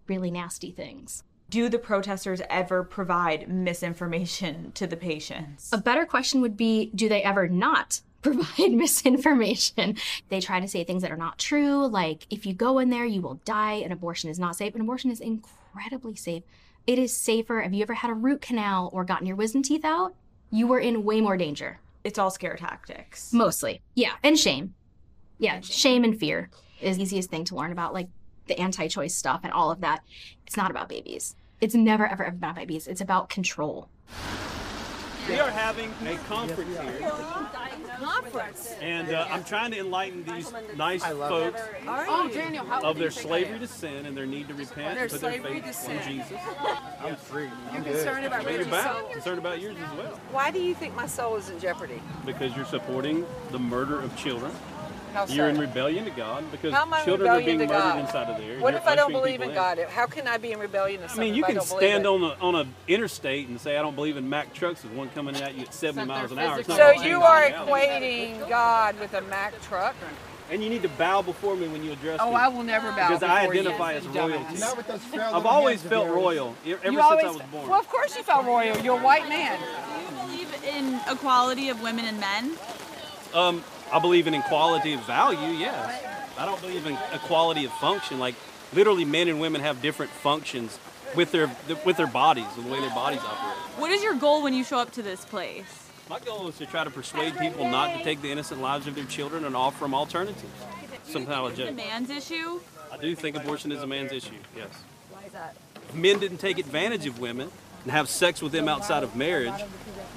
really 0.08 0.32
nasty 0.32 0.72
things. 0.72 1.24
Do 1.52 1.70
the 1.70 1.78
protesters 1.78 2.42
ever 2.50 2.84
provide 2.84 3.48
misinformation 3.48 4.72
to 4.74 4.88
the 4.88 4.98
patients? 4.98 5.70
A 5.72 5.78
better 5.78 6.08
question 6.08 6.42
would 6.42 6.58
be 6.58 6.90
do 6.96 7.08
they 7.10 7.22
ever 7.22 7.48
not 7.48 8.02
provide 8.22 8.72
misinformation? 8.74 9.98
They 10.30 10.40
try 10.40 10.60
to 10.60 10.68
say 10.68 10.84
things 10.84 11.02
that 11.02 11.12
are 11.12 11.18
not 11.18 11.38
true, 11.38 11.88
like 11.88 12.28
if 12.30 12.46
you 12.46 12.54
go 12.54 12.80
in 12.80 12.90
there, 12.90 13.06
you 13.06 13.22
will 13.22 13.40
die, 13.46 13.74
an 13.74 13.92
abortion 13.92 14.30
is 14.30 14.40
not 14.40 14.56
safe. 14.56 14.76
An 14.76 14.82
abortion 14.82 15.12
is 15.12 15.20
incredibly 15.20 16.16
safe. 16.16 16.44
It 16.86 16.98
is 16.98 17.16
safer. 17.16 17.62
Have 17.62 17.74
you 17.74 17.82
ever 17.82 17.94
had 17.94 18.10
a 18.10 18.14
root 18.14 18.42
canal 18.42 18.90
or 18.94 19.04
gotten 19.04 19.28
your 19.28 19.36
wisdom 19.36 19.62
teeth 19.62 19.84
out? 19.84 20.16
You 20.50 20.68
were 20.68 20.80
in 20.80 21.04
way 21.04 21.20
more 21.20 21.36
danger. 21.36 21.80
It's 22.04 22.18
all 22.18 22.32
scare 22.32 22.56
tactics. 22.56 23.34
Mostly. 23.34 23.82
Yeah. 23.94 24.14
And 24.24 24.40
shame. 24.40 24.74
Yeah. 25.40 25.60
Shame 25.60 26.06
and 26.06 26.18
fear 26.18 26.50
is 26.80 26.96
the 26.96 27.04
easiest 27.04 27.30
thing 27.30 27.44
to 27.46 27.56
learn 27.56 27.74
about, 27.74 27.94
like 27.94 28.08
the 28.48 28.58
anti 28.58 28.88
choice 28.88 29.14
stuff 29.14 29.42
and 29.44 29.52
all 29.52 29.72
of 29.72 29.82
that. 29.82 30.04
It's 30.46 30.56
not 30.56 30.72
about 30.72 30.88
babies. 30.88 31.36
It's 31.60 31.76
never, 31.76 32.08
ever, 32.08 32.24
ever 32.24 32.36
about 32.36 32.56
babies. 32.56 32.88
It's 32.88 33.02
about 33.02 33.30
control. 33.30 33.90
We 35.28 35.40
are 35.40 35.50
having 35.52 35.92
a 36.06 36.16
conference 36.30 36.78
here, 36.80 37.12
Conference. 38.00 38.76
and 38.82 39.12
uh, 39.14 39.28
I'm 39.30 39.44
trying 39.44 39.72
to 39.72 39.80
enlighten 39.80 40.24
these 40.24 40.52
nice 40.76 41.04
folks 41.04 41.62
Oh, 41.88 42.30
Daniel, 42.34 42.66
how 42.66 42.82
of 42.82 42.98
their 42.98 43.06
you 43.06 43.12
think 43.12 43.26
I 43.26 43.28
slavery 43.28 43.60
to 43.60 43.68
sin 43.68 44.06
and 44.06 44.16
their 44.16 44.26
need 44.26 44.48
to 44.48 44.54
repent 44.54 44.98
and 45.00 45.10
put 45.12 45.20
their 45.22 45.42
faith 45.42 45.90
in. 45.90 46.02
Jesus. 46.04 46.38
I'm 47.02 47.16
free. 47.18 47.50
You're 47.74 47.84
concerned 47.84 48.26
about 48.26 48.46
Maybe 48.46 48.58
Reggie's 48.60 48.68
about 48.68 49.00
soul? 49.02 49.10
concerned 49.12 49.40
about 49.40 49.60
yours 49.62 49.76
as 49.78 49.98
well, 49.98 50.20
Why 50.32 50.52
do 50.52 50.60
you 50.62 50.74
think 50.74 50.96
my 50.96 51.08
soul 51.08 51.36
is 51.36 51.50
in 51.50 51.60
jeopardy? 51.60 52.02
because 52.26 52.56
you're 52.56 52.66
supporting 52.66 53.26
the 53.52 53.60
murder 53.60 54.00
of 54.00 54.16
children. 54.16 54.52
How 55.18 55.26
You're 55.26 55.48
so? 55.48 55.56
in 55.56 55.60
rebellion 55.60 56.06
to 56.06 56.12
God 56.12 56.44
because 56.52 56.72
How 56.72 56.84
am 56.84 56.94
I 56.94 57.04
children 57.04 57.28
are 57.28 57.40
being 57.40 57.58
murdered 57.58 57.70
God? 57.74 58.00
inside 58.02 58.30
of 58.30 58.38
there. 58.38 58.54
and 58.54 58.62
What 58.62 58.76
if 58.76 58.86
I 58.86 58.94
don't 58.94 59.12
believe 59.12 59.40
people 59.40 59.50
in 59.50 59.56
God? 59.56 59.80
How 59.90 60.06
can 60.06 60.28
I 60.28 60.38
be 60.38 60.52
in 60.52 60.60
rebellion 60.60 61.02
to 61.02 61.12
I 61.12 61.16
mean, 61.18 61.34
you 61.34 61.44
if 61.44 61.50
can 61.56 61.62
stand 61.62 62.06
on 62.06 62.22
a 62.24 62.36
on 62.40 62.54
a 62.54 62.68
interstate 62.88 63.48
and 63.48 63.60
say 63.60 63.78
I 63.78 63.82
don't 63.82 63.96
believe 63.96 64.16
in 64.16 64.30
Mack 64.30 64.54
trucks 64.54 64.84
with 64.84 64.94
one 64.94 65.10
coming 65.10 65.36
at 65.38 65.56
you 65.56 65.64
at 65.64 65.74
70 65.74 66.06
miles 66.06 66.32
an 66.32 66.38
hour. 66.38 66.62
So 66.62 66.92
you 66.92 67.02
change 67.02 67.14
are 67.16 67.46
reality. 67.48 67.72
equating 67.72 68.48
God 68.48 69.00
with 69.00 69.12
a 69.16 69.22
Mack 69.22 69.60
truck? 69.64 69.96
And 70.52 70.64
you 70.64 70.70
need 70.70 70.84
to 70.84 70.90
bow 70.90 71.24
before 71.24 71.56
me 71.56 71.68
when 71.68 71.84
you 71.84 71.94
address 71.94 72.20
Oh, 72.22 72.28
me. 72.30 72.32
Oh, 72.34 72.36
I 72.36 72.48
will 72.48 72.62
never 72.64 72.92
bow 72.92 73.08
Because 73.10 73.24
I 73.24 73.42
before 73.42 73.56
you, 73.56 73.60
identify 73.62 73.94
as 73.94 74.06
you 74.06 74.12
royalty. 74.12 74.60
Not 74.60 74.78
with 74.78 74.88
those 74.88 75.02
I've 75.20 75.46
always 75.48 75.82
felt 75.82 76.08
royal 76.10 76.56
ever 76.64 76.70
You 76.70 76.78
since 76.92 76.98
always, 77.02 77.26
I 77.26 77.32
was 77.32 77.42
born. 77.52 77.70
Well, 77.70 77.80
of 77.80 77.90
course 77.90 78.16
you 78.16 78.22
felt 78.22 78.46
royal. 78.46 78.78
You're 78.78 79.00
a 79.00 79.04
white 79.04 79.28
man. 79.28 79.60
Do 79.60 80.36
you 80.36 80.46
believe 80.46 80.64
in 80.64 81.00
equality 81.12 81.70
of 81.70 81.82
women 81.82 82.06
and 82.06 82.20
men? 82.20 82.52
Um, 83.34 83.64
I 83.92 84.00
believe 84.00 84.28
in 84.28 84.34
equality 84.34 84.94
of 84.94 85.02
value. 85.02 85.58
Yes. 85.58 86.04
I 86.38 86.46
don't 86.46 86.62
believe 86.62 86.86
in 86.86 86.98
equality 87.14 87.66
of 87.66 87.72
function. 87.74 88.20
Like 88.20 88.36
literally, 88.74 89.06
men 89.06 89.28
and 89.28 89.40
women 89.40 89.62
have 89.62 89.82
different 89.82 90.12
functions 90.12 90.78
with 91.16 91.32
their 91.32 91.50
with 91.86 91.98
their 91.98 92.08
bodies 92.08 92.46
and 92.56 92.66
the 92.66 92.72
way 92.72 92.80
their 92.80 92.90
bodies 92.92 93.20
operate. 93.20 93.58
What 93.80 93.92
is 93.92 94.04
your 94.04 94.16
goal 94.16 94.44
when 94.44 94.54
you 94.54 94.64
show 94.64 94.80
up 94.80 94.92
to 94.92 95.02
this 95.02 95.26
place? 95.26 95.90
My 96.10 96.20
goal 96.20 96.48
is 96.48 96.58
to 96.58 96.66
try 96.66 96.84
to 96.84 96.90
persuade 96.90 97.38
people 97.38 97.70
not 97.70 97.98
to 97.98 98.04
take 98.04 98.22
the 98.22 98.32
innocent 98.32 98.62
lives 98.62 98.88
of 98.88 98.96
their 98.96 99.06
children 99.06 99.44
and 99.44 99.56
offer 99.56 99.84
them 99.84 99.94
alternatives. 99.94 100.44
Somehow, 101.04 101.48
Is 101.48 101.60
it 101.60 101.70
a 101.70 101.72
man's 101.72 102.10
issue? 102.10 102.60
I 102.92 102.98
do 102.98 103.14
think 103.16 103.36
abortion 103.36 103.72
is 103.72 103.82
a 103.84 103.88
man's 103.88 104.12
issue. 104.12 104.36
Yes. 104.56 104.70
Why 105.12 105.24
is 105.26 105.34
that? 105.34 105.56
If 105.90 105.96
men 105.96 106.20
didn't 106.20 106.38
take 106.38 106.58
advantage 106.60 107.06
of 107.06 107.20
women 107.20 107.50
and 107.84 107.92
have 107.92 108.10
sex 108.10 108.42
with 108.42 108.52
them 108.52 108.68
outside 108.68 109.04
of 109.04 109.16
marriage, 109.16 109.54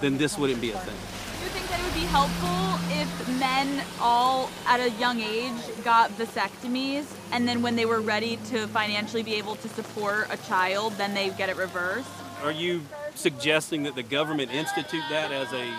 then 0.01 0.19
this 0.19 0.39
wouldn't 0.39 0.61
be 0.61 0.71
a 0.73 0.79
thing. 0.79 0.95
Do 1.39 1.45
you 1.45 1.51
think 1.51 1.69
that 1.69 1.81
it 1.81 1.85
would 1.85 1.95
be 1.95 2.07
helpful 2.07 2.79
if 3.01 3.39
men 3.39 3.83
all 4.01 4.51
at 4.67 4.81
a 4.81 4.91
young 4.93 5.21
age 5.21 5.53
got 5.85 6.11
vasectomies 6.13 7.07
and 7.33 7.47
then 7.49 7.63
when 7.63 7.77
they 7.77 7.87
were 7.87 8.01
ready 8.01 8.37
to 8.51 8.67
financially 8.69 9.23
be 9.23 9.35
able 9.35 9.57
to 9.57 9.69
support 9.69 10.27
a 10.31 10.37
child, 10.49 10.95
then 10.95 11.15
they 11.15 11.31
get 11.31 11.49
it 11.49 11.57
reversed? 11.57 12.09
Are 12.43 12.53
you 12.53 12.83
suggesting 13.15 13.83
that 13.85 13.95
the 13.95 14.03
government 14.03 14.53
institute 14.53 15.03
that 15.11 15.33
as 15.33 15.53
a 15.53 15.73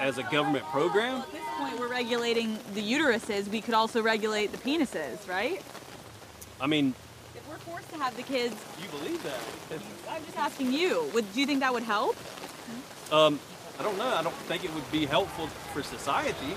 as 0.00 0.18
a 0.18 0.22
government 0.24 0.64
program? 0.66 1.20
At 1.20 1.32
this 1.32 1.42
point, 1.58 1.78
we're 1.78 1.88
regulating 1.88 2.58
the 2.74 2.82
uteruses. 2.82 3.48
We 3.48 3.60
could 3.60 3.74
also 3.74 4.02
regulate 4.02 4.50
the 4.52 4.58
penises, 4.58 5.28
right? 5.28 5.62
I 6.60 6.66
mean, 6.66 6.94
If 7.34 7.48
we're 7.48 7.56
forced 7.58 7.90
to 7.90 7.96
have 7.98 8.16
the 8.16 8.22
kids, 8.22 8.54
you 8.82 8.88
believe 8.98 9.22
that? 9.22 9.38
I'm 10.10 10.24
just 10.24 10.38
asking 10.38 10.72
you. 10.72 11.08
Would 11.14 11.32
do 11.32 11.40
you 11.40 11.46
think 11.46 11.60
that 11.60 11.72
would 11.72 11.82
help? 11.82 12.16
Um, 13.12 13.38
I 13.78 13.82
don't 13.82 13.98
know. 13.98 14.14
I 14.14 14.22
don't 14.22 14.34
think 14.34 14.64
it 14.64 14.72
would 14.74 14.90
be 14.92 15.06
helpful 15.06 15.46
for 15.46 15.82
society. 15.82 16.54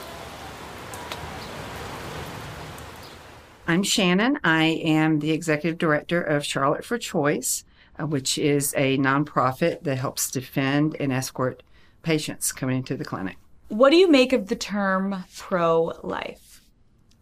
I'm 3.68 3.84
Shannon. 3.84 4.40
I 4.44 4.64
am 4.84 5.20
the 5.20 5.32
executive 5.32 5.78
director 5.78 6.22
of 6.22 6.46
Charlotte 6.46 6.86
for 6.86 6.98
Choice, 6.98 7.66
uh, 8.00 8.06
which 8.06 8.38
is 8.38 8.74
a 8.78 8.98
nonprofit 8.98 9.84
that 9.84 9.98
helps 9.98 10.32
defend 10.32 10.96
and 11.00 11.12
escort 11.12 11.64
patients 12.02 12.54
coming 12.54 12.78
into 12.78 12.96
the 12.96 13.04
clinic. 13.04 13.38
What 13.68 13.90
do 13.90 13.98
you 13.98 14.10
make 14.10 14.32
of 14.32 14.48
the 14.48 14.56
term 14.56 15.26
pro-life? 15.36 16.62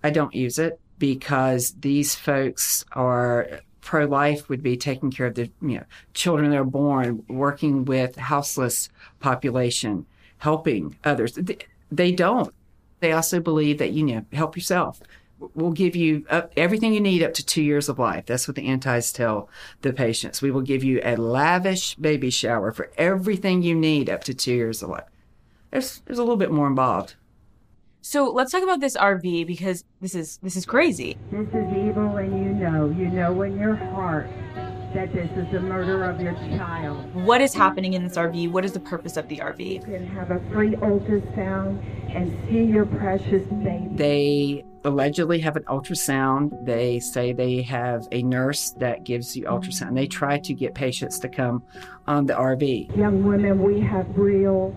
I 0.03 0.11
don't 0.11 0.35
use 0.35 0.59
it 0.59 0.79
because 0.99 1.73
these 1.79 2.13
folks 2.13 2.85
are 2.91 3.61
pro 3.85 4.05
life 4.05 4.49
would 4.49 4.63
be 4.63 4.75
taking 4.75 5.11
care 5.11 5.27
of 5.27 5.35
the 5.35 5.49
you 5.61 5.77
know 5.77 5.83
children 6.13 6.49
that 6.49 6.57
are 6.57 6.65
born, 6.65 7.23
working 7.29 7.85
with 7.85 8.17
houseless 8.17 8.89
population, 9.19 10.05
helping 10.39 10.97
others. 11.05 11.37
They, 11.91 12.11
don't. 12.11 12.53
They 12.99 13.13
also 13.13 13.39
believe 13.39 13.77
that 13.77 13.91
you 13.91 14.03
know 14.03 14.25
help 14.33 14.57
yourself. 14.57 15.01
We'll 15.53 15.71
give 15.71 15.95
you 15.95 16.25
everything 16.57 16.93
you 16.93 16.99
need 16.99 17.21
up 17.21 17.33
to 17.35 17.45
two 17.45 17.61
years 17.61 17.87
of 17.87 17.99
life. 17.99 18.25
That's 18.25 18.47
what 18.47 18.55
the 18.55 18.67
antis 18.67 19.13
tell 19.13 19.49
the 19.81 19.93
patients. 19.93 20.41
We 20.41 20.49
will 20.49 20.61
give 20.61 20.83
you 20.83 20.99
a 21.03 21.15
lavish 21.15 21.95
baby 21.95 22.31
shower 22.31 22.71
for 22.71 22.89
everything 22.97 23.61
you 23.61 23.75
need 23.75 24.09
up 24.09 24.23
to 24.23 24.33
two 24.33 24.53
years 24.53 24.81
of 24.81 24.89
life. 24.89 25.03
There's 25.71 25.99
there's 26.05 26.19
a 26.19 26.23
little 26.23 26.37
bit 26.37 26.51
more 26.51 26.67
involved. 26.67 27.15
So 28.07 28.29
let's 28.29 28.51
talk 28.51 28.62
about 28.62 28.81
this 28.81 28.95
RV 28.95 29.47
because 29.47 29.83
this 30.00 30.13
is 30.13 30.38
this 30.43 30.55
is 30.55 30.63
crazy. 30.63 31.17
This 31.31 31.47
is 31.47 31.74
evil, 31.74 32.17
and 32.17 32.38
you 32.38 32.53
know, 32.53 32.88
you 32.91 33.07
know 33.07 33.41
in 33.41 33.57
your 33.57 33.75
heart 33.75 34.29
that 34.93 35.12
this 35.12 35.27
is 35.31 35.51
the 35.51 35.59
murder 35.59 36.03
of 36.03 36.21
your 36.21 36.35
child. 36.55 37.15
What 37.15 37.41
is 37.41 37.55
happening 37.55 37.93
in 37.93 38.03
this 38.03 38.15
RV? 38.15 38.51
What 38.51 38.63
is 38.63 38.74
the 38.74 38.79
purpose 38.79 39.17
of 39.17 39.27
the 39.27 39.38
RV? 39.38 39.59
You 39.59 39.79
can 39.79 40.05
have 40.05 40.29
a 40.29 40.39
free 40.51 40.75
ultrasound 40.75 41.83
and 42.15 42.31
see 42.47 42.65
your 42.65 42.85
precious 42.85 43.43
baby. 43.47 43.89
They 43.95 44.65
allegedly 44.83 45.39
have 45.39 45.55
an 45.55 45.63
ultrasound. 45.63 46.63
They 46.63 47.00
say 47.00 47.33
they 47.33 47.63
have 47.63 48.07
a 48.12 48.21
nurse 48.21 48.69
that 48.77 49.03
gives 49.03 49.35
you 49.35 49.45
ultrasound. 49.45 49.95
They 49.95 50.05
try 50.05 50.38
to 50.38 50.53
get 50.53 50.75
patients 50.75 51.17
to 51.19 51.27
come 51.27 51.63
on 52.05 52.27
the 52.27 52.35
RV. 52.35 52.95
Young 52.95 53.24
women, 53.24 53.63
we 53.63 53.79
have 53.79 54.05
real 54.15 54.75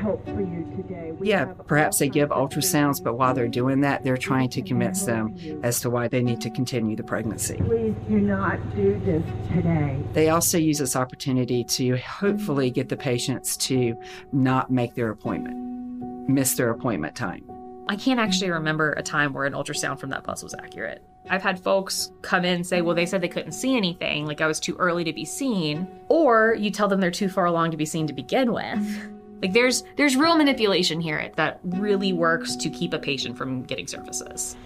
help 0.00 0.24
for 0.24 0.40
you 0.40 0.66
today. 0.76 1.12
We 1.12 1.28
Yeah, 1.28 1.46
have 1.46 1.66
perhaps 1.66 1.98
they 1.98 2.08
give 2.08 2.30
ultrasounds, 2.30 3.02
but 3.02 3.14
while 3.14 3.34
they're 3.34 3.48
doing 3.48 3.80
that, 3.82 4.02
they're 4.02 4.16
trying 4.16 4.48
to 4.50 4.62
convince 4.62 5.04
them 5.04 5.36
as 5.62 5.80
to 5.80 5.90
why 5.90 6.08
they 6.08 6.22
need 6.22 6.40
to 6.40 6.50
continue 6.50 6.96
the 6.96 7.02
pregnancy. 7.02 7.56
Please 7.56 7.94
do 8.08 8.20
not 8.20 8.58
do 8.74 8.98
this 9.04 9.22
today. 9.52 9.98
They 10.12 10.30
also 10.30 10.58
use 10.58 10.78
this 10.78 10.96
opportunity 10.96 11.64
to 11.64 11.96
hopefully 11.98 12.70
get 12.70 12.88
the 12.88 12.96
patients 12.96 13.56
to 13.58 13.96
not 14.32 14.70
make 14.70 14.94
their 14.94 15.10
appointment, 15.10 16.28
miss 16.28 16.54
their 16.54 16.70
appointment 16.70 17.14
time. 17.14 17.44
I 17.88 17.96
can't 17.96 18.20
actually 18.20 18.50
remember 18.50 18.92
a 18.92 19.02
time 19.02 19.32
where 19.32 19.46
an 19.46 19.52
ultrasound 19.52 19.98
from 19.98 20.10
that 20.10 20.22
bus 20.22 20.42
was 20.44 20.54
accurate. 20.54 21.02
I've 21.28 21.42
had 21.42 21.60
folks 21.60 22.12
come 22.22 22.44
in 22.44 22.54
and 22.54 22.66
say, 22.66 22.82
well, 22.82 22.94
they 22.94 23.04
said 23.04 23.20
they 23.20 23.28
couldn't 23.28 23.52
see 23.52 23.76
anything, 23.76 24.26
like 24.26 24.40
I 24.40 24.46
was 24.46 24.60
too 24.60 24.76
early 24.76 25.04
to 25.04 25.12
be 25.12 25.24
seen. 25.24 25.88
Or 26.08 26.54
you 26.58 26.70
tell 26.70 26.88
them 26.88 27.00
they're 27.00 27.10
too 27.10 27.28
far 27.28 27.46
along 27.46 27.72
to 27.72 27.76
be 27.76 27.84
seen 27.84 28.06
to 28.06 28.12
begin 28.12 28.52
with. 28.52 29.10
Like 29.42 29.52
there's 29.52 29.84
there's 29.96 30.16
real 30.16 30.36
manipulation 30.36 31.00
here 31.00 31.30
that 31.36 31.60
really 31.64 32.12
works 32.12 32.56
to 32.56 32.68
keep 32.70 32.92
a 32.92 32.98
patient 32.98 33.36
from 33.36 33.62
getting 33.62 33.86
services. 33.86 34.56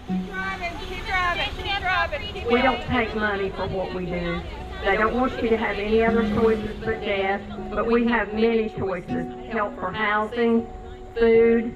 We 2.49 2.61
don't 2.61 2.81
take 2.83 3.15
money 3.15 3.49
for 3.51 3.67
what 3.67 3.93
we 3.93 4.05
do. 4.05 4.41
They 4.83 4.97
don't 4.97 5.15
want 5.15 5.41
you 5.41 5.49
to 5.49 5.57
have 5.57 5.77
any 5.77 6.03
other 6.03 6.21
choices 6.35 6.75
but 6.83 7.01
death, 7.01 7.41
but 7.71 7.87
we 7.87 8.05
have 8.07 8.33
many 8.33 8.69
choices. 8.69 9.33
Help 9.51 9.79
for 9.79 9.91
housing, 9.91 10.67
food, 11.17 11.73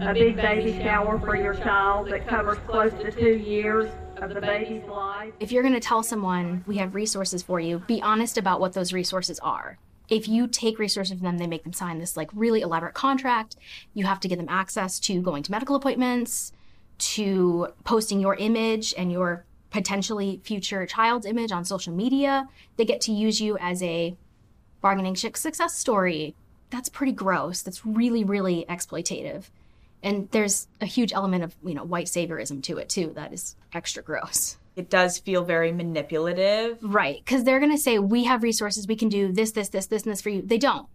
a 0.00 0.12
big 0.12 0.36
baby 0.36 0.72
shower 0.82 1.20
for 1.20 1.36
your 1.36 1.54
child 1.54 2.10
that 2.10 2.26
covers 2.26 2.58
close 2.66 2.92
to 2.94 3.12
two 3.12 3.36
years 3.36 3.88
of 4.16 4.34
the 4.34 4.40
baby's 4.40 4.82
life. 4.88 5.32
If 5.38 5.52
you're 5.52 5.62
going 5.62 5.74
to 5.74 5.80
tell 5.80 6.02
someone 6.02 6.64
we 6.66 6.78
have 6.78 6.94
resources 6.96 7.42
for 7.42 7.60
you, 7.60 7.78
be 7.86 8.02
honest 8.02 8.38
about 8.38 8.58
what 8.58 8.72
those 8.72 8.92
resources 8.92 9.38
are. 9.38 9.78
If 10.08 10.28
you 10.28 10.46
take 10.46 10.78
resources 10.78 11.18
from 11.18 11.24
them, 11.24 11.38
they 11.38 11.46
make 11.46 11.64
them 11.64 11.72
sign 11.72 11.98
this 11.98 12.16
like 12.16 12.30
really 12.32 12.62
elaborate 12.62 12.94
contract. 12.94 13.56
You 13.94 14.06
have 14.06 14.20
to 14.20 14.28
give 14.28 14.38
them 14.38 14.48
access 14.48 14.98
to 15.00 15.20
going 15.20 15.42
to 15.42 15.50
medical 15.50 15.76
appointments, 15.76 16.52
to 16.98 17.68
posting 17.84 18.20
your 18.20 18.34
image 18.34 18.94
and 18.96 19.12
your 19.12 19.44
potentially 19.70 20.40
future 20.42 20.86
child's 20.86 21.26
image 21.26 21.52
on 21.52 21.64
social 21.64 21.92
media. 21.92 22.48
They 22.76 22.84
get 22.84 23.00
to 23.02 23.12
use 23.12 23.40
you 23.40 23.56
as 23.58 23.82
a 23.82 24.16
bargaining 24.80 25.16
success 25.16 25.74
story. 25.74 26.34
That's 26.70 26.88
pretty 26.88 27.12
gross. 27.12 27.62
That's 27.62 27.84
really, 27.84 28.24
really 28.24 28.64
exploitative. 28.68 29.44
And 30.02 30.28
there's 30.30 30.68
a 30.80 30.86
huge 30.86 31.12
element 31.12 31.44
of, 31.44 31.56
you 31.64 31.74
know, 31.74 31.84
white 31.84 32.06
saviorism 32.06 32.62
to 32.64 32.78
it 32.78 32.88
too 32.88 33.12
that 33.14 33.32
is 33.32 33.56
extra 33.72 34.02
gross. 34.02 34.57
It 34.78 34.90
does 34.90 35.18
feel 35.18 35.42
very 35.42 35.72
manipulative. 35.72 36.78
Right. 36.80 37.20
Because 37.24 37.42
they're 37.42 37.58
going 37.58 37.72
to 37.72 37.78
say, 37.78 37.98
we 37.98 38.24
have 38.24 38.44
resources, 38.44 38.86
we 38.86 38.94
can 38.94 39.08
do 39.08 39.32
this, 39.32 39.50
this, 39.50 39.70
this, 39.70 39.86
this, 39.86 40.04
and 40.04 40.12
this 40.12 40.20
for 40.20 40.28
you. 40.28 40.40
They 40.40 40.56
don't. 40.56 40.86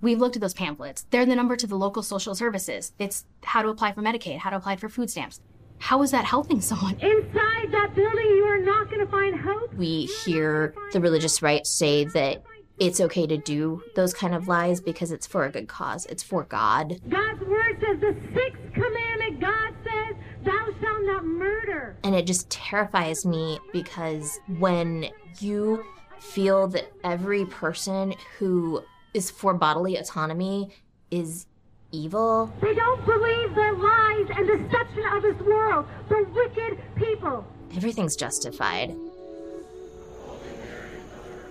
We've 0.00 0.20
looked 0.20 0.36
at 0.36 0.42
those 0.42 0.54
pamphlets. 0.54 1.06
They're 1.10 1.26
the 1.26 1.34
number 1.34 1.56
to 1.56 1.66
the 1.66 1.74
local 1.74 2.04
social 2.04 2.36
services. 2.36 2.92
It's 3.00 3.24
how 3.42 3.62
to 3.62 3.68
apply 3.68 3.92
for 3.92 4.00
Medicaid, 4.00 4.38
how 4.38 4.50
to 4.50 4.56
apply 4.56 4.76
for 4.76 4.88
food 4.88 5.10
stamps. 5.10 5.40
How 5.78 6.02
is 6.02 6.12
that 6.12 6.24
helping 6.24 6.60
someone? 6.60 6.94
Inside 7.00 7.72
that 7.72 7.92
building, 7.96 8.26
you 8.26 8.44
are 8.44 8.60
not 8.60 8.88
going 8.88 9.04
to 9.04 9.10
find 9.10 9.34
hope. 9.40 9.74
We 9.74 10.04
hear 10.24 10.72
the 10.92 11.00
religious 11.00 11.42
right 11.42 11.66
say 11.66 12.04
that 12.04 12.44
it's 12.86 13.00
okay 13.00 13.26
to 13.28 13.36
do 13.36 13.80
those 13.94 14.12
kind 14.12 14.34
of 14.34 14.48
lies 14.48 14.80
because 14.80 15.12
it's 15.12 15.26
for 15.26 15.44
a 15.44 15.50
good 15.50 15.68
cause. 15.68 16.04
It's 16.06 16.22
for 16.22 16.42
God. 16.44 17.00
God's 17.08 17.40
word 17.42 17.76
says 17.80 18.00
the 18.00 18.16
sixth 18.34 18.60
commandment, 18.74 19.40
God 19.40 19.72
says, 19.84 20.16
thou 20.44 20.66
shalt 20.80 21.02
not 21.04 21.24
murder. 21.24 21.96
And 22.02 22.14
it 22.16 22.26
just 22.26 22.50
terrifies 22.50 23.24
me 23.24 23.58
because 23.72 24.38
when 24.58 25.06
you 25.38 25.84
feel 26.18 26.66
that 26.68 26.90
every 27.04 27.44
person 27.46 28.14
who 28.38 28.82
is 29.14 29.30
for 29.30 29.54
bodily 29.54 29.96
autonomy 29.96 30.70
is 31.12 31.46
evil, 31.92 32.52
They 32.60 32.74
don't 32.74 33.04
believe 33.06 33.54
the 33.54 33.72
lies 33.78 34.26
and 34.36 34.46
deception 34.48 35.04
of 35.12 35.22
this 35.22 35.40
world. 35.46 35.86
The 36.08 36.26
wicked 36.34 36.80
people. 36.96 37.44
everything's 37.76 38.16
justified. 38.16 38.94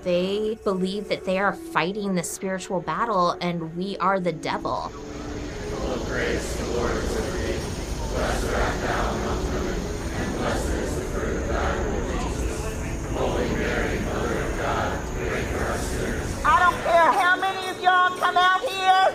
They 0.04 0.58
believe 0.64 1.10
that 1.10 1.26
they 1.26 1.38
are 1.38 1.54
fighting 1.54 2.16
the 2.16 2.24
spiritual 2.24 2.82
battle 2.82 3.38
and 3.40 3.76
we 3.78 3.98
are 3.98 4.20
the 4.20 4.32
devil. 4.32 4.92
I 16.44 16.60
don't 16.60 16.82
care 16.82 17.12
how 17.12 17.36
many 17.40 17.70
of 17.70 17.80
y'all 17.80 18.18
come 18.18 18.38
out 18.38 18.62
here. 18.62 19.14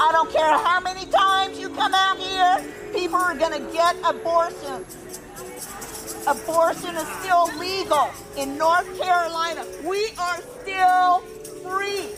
I 0.00 0.12
don't 0.12 0.30
care 0.30 0.58
how 0.58 0.80
many 0.80 1.06
times 1.06 1.58
you 1.58 1.70
come 1.70 1.92
out 1.92 2.18
here. 2.18 2.64
People 2.92 3.18
are 3.18 3.34
going 3.34 3.52
to 3.52 3.72
get 3.72 3.96
abortions. 4.04 5.20
Abortion 6.26 6.96
is 6.96 7.08
still 7.22 7.46
legal 7.58 8.10
in 8.36 8.58
North 8.58 9.00
Carolina. 9.00 9.64
We 9.84 10.10
are 10.18 10.40
still 10.60 11.20
free. 11.62 12.10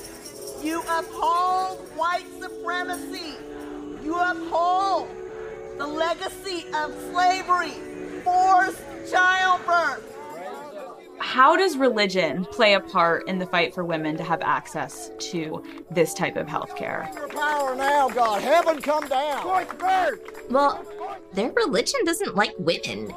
You 0.62 0.82
uphold 0.88 1.78
white 1.96 2.26
supremacy. 2.40 3.34
You 4.02 4.18
uphold 4.18 5.08
the 5.78 5.86
legacy 5.86 6.66
of 6.74 6.92
slavery, 7.10 7.72
forced 8.24 8.82
childbirth. 9.10 10.08
How 11.18 11.56
does 11.56 11.76
religion 11.76 12.44
play 12.44 12.74
a 12.74 12.80
part 12.80 13.26
in 13.28 13.38
the 13.38 13.46
fight 13.46 13.72
for 13.72 13.84
women 13.84 14.16
to 14.16 14.24
have 14.24 14.42
access 14.42 15.10
to 15.30 15.62
this 15.90 16.12
type 16.12 16.36
of 16.36 16.48
health 16.48 16.76
care? 16.76 17.08
Power 17.30 17.74
now, 17.76 18.08
God. 18.08 18.42
Heaven 18.42 18.82
come 18.82 19.06
down. 19.08 19.46
Well, 20.50 20.84
their 21.32 21.52
religion 21.52 22.04
doesn't 22.04 22.36
like 22.36 22.54
women. 22.58 23.14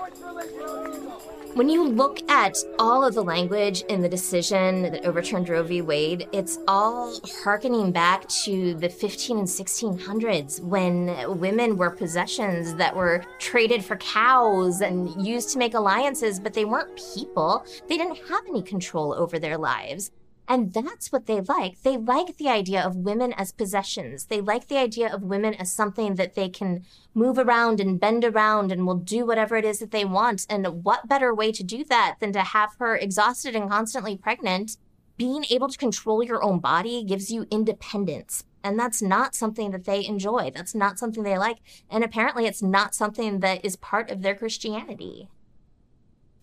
When 1.55 1.69
you 1.69 1.87
look 1.87 2.29
at 2.29 2.57
all 2.79 3.05
of 3.05 3.13
the 3.13 3.23
language 3.23 3.83
in 3.83 4.01
the 4.01 4.09
decision 4.09 4.81
that 4.81 5.05
overturned 5.05 5.47
Roe 5.47 5.63
v. 5.63 5.81
Wade, 5.81 6.27
it's 6.33 6.59
all 6.67 7.17
harkening 7.43 7.93
back 7.93 8.27
to 8.43 8.73
the 8.73 8.89
15 8.89 9.37
and 9.37 9.47
1600s 9.47 10.61
when 10.61 11.39
women 11.39 11.77
were 11.77 11.91
possessions 11.91 12.75
that 12.75 12.93
were 12.93 13.23
traded 13.39 13.85
for 13.85 13.95
cows 13.95 14.81
and 14.81 15.25
used 15.25 15.49
to 15.51 15.57
make 15.57 15.75
alliances, 15.75 16.41
but 16.41 16.53
they 16.53 16.65
weren't 16.65 17.01
people. 17.15 17.65
They 17.87 17.97
didn't 17.97 18.19
have 18.27 18.41
any 18.49 18.61
control 18.61 19.13
over 19.13 19.39
their 19.39 19.57
lives. 19.57 20.11
And 20.47 20.73
that's 20.73 21.11
what 21.11 21.25
they 21.25 21.41
like. 21.41 21.81
They 21.81 21.97
like 21.97 22.37
the 22.37 22.49
idea 22.49 22.83
of 22.83 22.95
women 22.95 23.33
as 23.33 23.51
possessions. 23.51 24.25
They 24.25 24.41
like 24.41 24.67
the 24.67 24.77
idea 24.77 25.11
of 25.11 25.23
women 25.23 25.55
as 25.55 25.71
something 25.71 26.15
that 26.15 26.35
they 26.35 26.49
can 26.49 26.85
move 27.13 27.39
around 27.39 27.79
and 27.79 27.99
bend 27.99 28.23
around 28.23 28.71
and 28.71 28.85
will 28.85 28.95
do 28.95 29.25
whatever 29.25 29.55
it 29.55 29.65
is 29.65 29.79
that 29.79 29.91
they 29.91 30.05
want. 30.05 30.45
And 30.49 30.83
what 30.83 31.07
better 31.07 31.33
way 31.33 31.51
to 31.51 31.63
do 31.63 31.83
that 31.85 32.17
than 32.19 32.31
to 32.33 32.41
have 32.41 32.75
her 32.79 32.95
exhausted 32.95 33.55
and 33.55 33.69
constantly 33.69 34.17
pregnant? 34.17 34.77
Being 35.17 35.45
able 35.49 35.69
to 35.69 35.77
control 35.77 36.21
your 36.23 36.43
own 36.43 36.59
body 36.59 37.03
gives 37.03 37.31
you 37.31 37.47
independence. 37.49 38.43
And 38.63 38.79
that's 38.79 39.01
not 39.01 39.35
something 39.35 39.71
that 39.71 39.85
they 39.85 40.05
enjoy. 40.05 40.51
That's 40.53 40.75
not 40.75 40.99
something 40.99 41.23
they 41.23 41.37
like. 41.37 41.57
And 41.89 42.03
apparently, 42.03 42.47
it's 42.47 42.63
not 42.63 42.95
something 42.95 43.39
that 43.39 43.63
is 43.63 43.75
part 43.75 44.09
of 44.09 44.21
their 44.21 44.35
Christianity. 44.35 45.29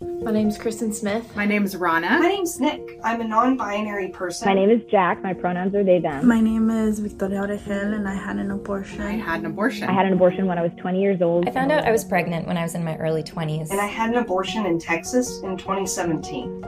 My 0.02 0.32
name's 0.32 0.58
Kristen 0.58 0.92
Smith. 0.92 1.36
My 1.36 1.46
name 1.46 1.64
is 1.64 1.76
Rana. 1.76 2.18
My 2.18 2.28
name's 2.28 2.58
Nick. 2.58 2.98
I'm 3.04 3.20
a 3.20 3.24
non-binary 3.24 4.08
person. 4.08 4.48
My 4.48 4.54
name 4.54 4.70
is 4.70 4.80
Jack. 4.90 5.22
My 5.22 5.32
pronouns 5.32 5.74
are 5.76 5.84
they, 5.84 6.00
them. 6.00 6.26
My 6.26 6.40
name 6.40 6.70
is 6.70 6.98
Victoria 6.98 7.42
Oregel, 7.42 7.94
and 7.94 8.08
I 8.08 8.14
had 8.14 8.36
an 8.36 8.50
abortion. 8.50 9.00
I 9.00 9.12
had 9.12 9.40
an 9.40 9.46
abortion. 9.46 9.88
I 9.88 9.92
had 9.92 10.06
an 10.06 10.12
abortion 10.12 10.46
when 10.46 10.58
I 10.58 10.62
was 10.62 10.72
20 10.78 11.00
years 11.00 11.22
old. 11.22 11.48
I 11.48 11.52
found 11.52 11.70
out 11.70 11.84
I 11.84 11.92
was 11.92 12.04
pregnant 12.04 12.48
when 12.48 12.56
I 12.56 12.62
was 12.62 12.74
in 12.74 12.82
my 12.82 12.96
early 12.96 13.22
20s. 13.22 13.70
And 13.70 13.80
I 13.80 13.86
had 13.86 14.10
an 14.10 14.16
abortion 14.16 14.66
in 14.66 14.80
Texas 14.80 15.40
in 15.42 15.56
2017. 15.56 16.64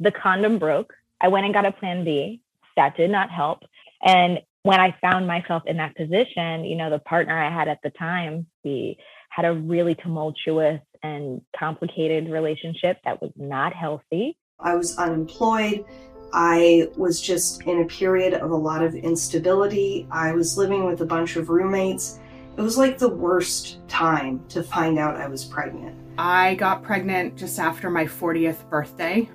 The 0.00 0.10
condom 0.12 0.58
broke. 0.58 0.94
I 1.20 1.28
went 1.28 1.44
and 1.44 1.52
got 1.52 1.66
a 1.66 1.72
plan 1.72 2.02
B. 2.02 2.40
That 2.76 2.96
did 2.96 3.10
not 3.10 3.30
help. 3.30 3.60
And 4.02 4.40
when 4.62 4.80
I 4.80 4.96
found 5.02 5.26
myself 5.26 5.64
in 5.66 5.76
that 5.78 5.96
position, 5.96 6.64
you 6.64 6.76
know, 6.76 6.88
the 6.88 6.98
partner 6.98 7.38
I 7.38 7.52
had 7.52 7.68
at 7.68 7.80
the 7.82 7.90
time, 7.90 8.46
we 8.64 8.98
had 9.30 9.44
a 9.44 9.52
really 9.52 9.94
tumultuous 9.94 10.80
and 11.02 11.40
complicated 11.58 12.28
relationship 12.30 12.98
that 13.04 13.20
was 13.20 13.32
not 13.36 13.72
healthy. 13.74 14.36
I 14.60 14.74
was 14.74 14.96
unemployed. 14.98 15.84
I 16.32 16.88
was 16.96 17.20
just 17.20 17.62
in 17.62 17.82
a 17.82 17.86
period 17.86 18.34
of 18.34 18.50
a 18.50 18.56
lot 18.56 18.82
of 18.82 18.94
instability. 18.94 20.06
I 20.10 20.32
was 20.32 20.58
living 20.58 20.84
with 20.84 21.00
a 21.00 21.06
bunch 21.06 21.36
of 21.36 21.48
roommates. 21.48 22.18
It 22.56 22.60
was 22.60 22.76
like 22.76 22.98
the 22.98 23.08
worst 23.08 23.78
time 23.88 24.44
to 24.48 24.62
find 24.62 24.98
out 24.98 25.16
I 25.16 25.28
was 25.28 25.44
pregnant. 25.44 25.96
I 26.18 26.56
got 26.56 26.82
pregnant 26.82 27.36
just 27.36 27.58
after 27.58 27.88
my 27.88 28.04
40th 28.04 28.68
birthday. 28.68 29.28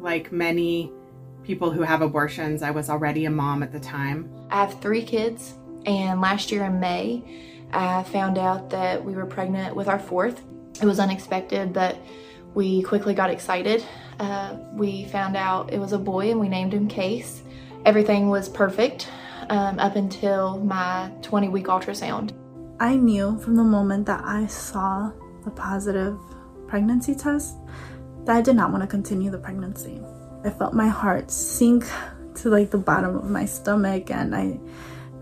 Like 0.00 0.32
many 0.32 0.90
people 1.44 1.70
who 1.70 1.82
have 1.82 2.00
abortions, 2.00 2.62
I 2.62 2.70
was 2.70 2.88
already 2.88 3.26
a 3.26 3.30
mom 3.30 3.62
at 3.62 3.70
the 3.70 3.80
time. 3.80 4.30
I 4.50 4.62
have 4.62 4.80
three 4.80 5.02
kids, 5.02 5.54
and 5.84 6.20
last 6.20 6.50
year 6.50 6.64
in 6.64 6.80
May, 6.80 7.22
I 7.72 8.02
found 8.04 8.38
out 8.38 8.70
that 8.70 9.04
we 9.04 9.14
were 9.14 9.26
pregnant 9.26 9.76
with 9.76 9.88
our 9.88 9.98
fourth. 9.98 10.42
It 10.80 10.86
was 10.86 10.98
unexpected, 10.98 11.72
but 11.72 11.96
we 12.54 12.82
quickly 12.82 13.14
got 13.14 13.30
excited. 13.30 13.84
Uh, 14.18 14.56
we 14.72 15.04
found 15.04 15.36
out 15.36 15.72
it 15.72 15.78
was 15.78 15.92
a 15.92 15.98
boy, 15.98 16.30
and 16.30 16.40
we 16.40 16.48
named 16.48 16.74
him 16.74 16.88
Case. 16.88 17.42
Everything 17.84 18.28
was 18.28 18.48
perfect 18.48 19.08
um, 19.48 19.78
up 19.78 19.96
until 19.96 20.58
my 20.58 21.10
20 21.22 21.48
week 21.48 21.66
ultrasound. 21.66 22.32
I 22.78 22.96
knew 22.96 23.38
from 23.40 23.56
the 23.56 23.64
moment 23.64 24.06
that 24.06 24.22
I 24.24 24.46
saw 24.46 25.12
the 25.44 25.50
positive 25.50 26.18
pregnancy 26.66 27.14
test 27.14 27.56
that 28.24 28.36
I 28.36 28.40
did 28.40 28.56
not 28.56 28.70
want 28.70 28.82
to 28.82 28.86
continue 28.86 29.30
the 29.30 29.38
pregnancy. 29.38 30.00
I 30.44 30.50
felt 30.50 30.72
my 30.72 30.88
heart 30.88 31.30
sink 31.30 31.84
to 32.36 32.48
like 32.48 32.70
the 32.70 32.78
bottom 32.78 33.16
of 33.16 33.30
my 33.30 33.44
stomach 33.44 34.10
and 34.10 34.34
I 34.34 34.58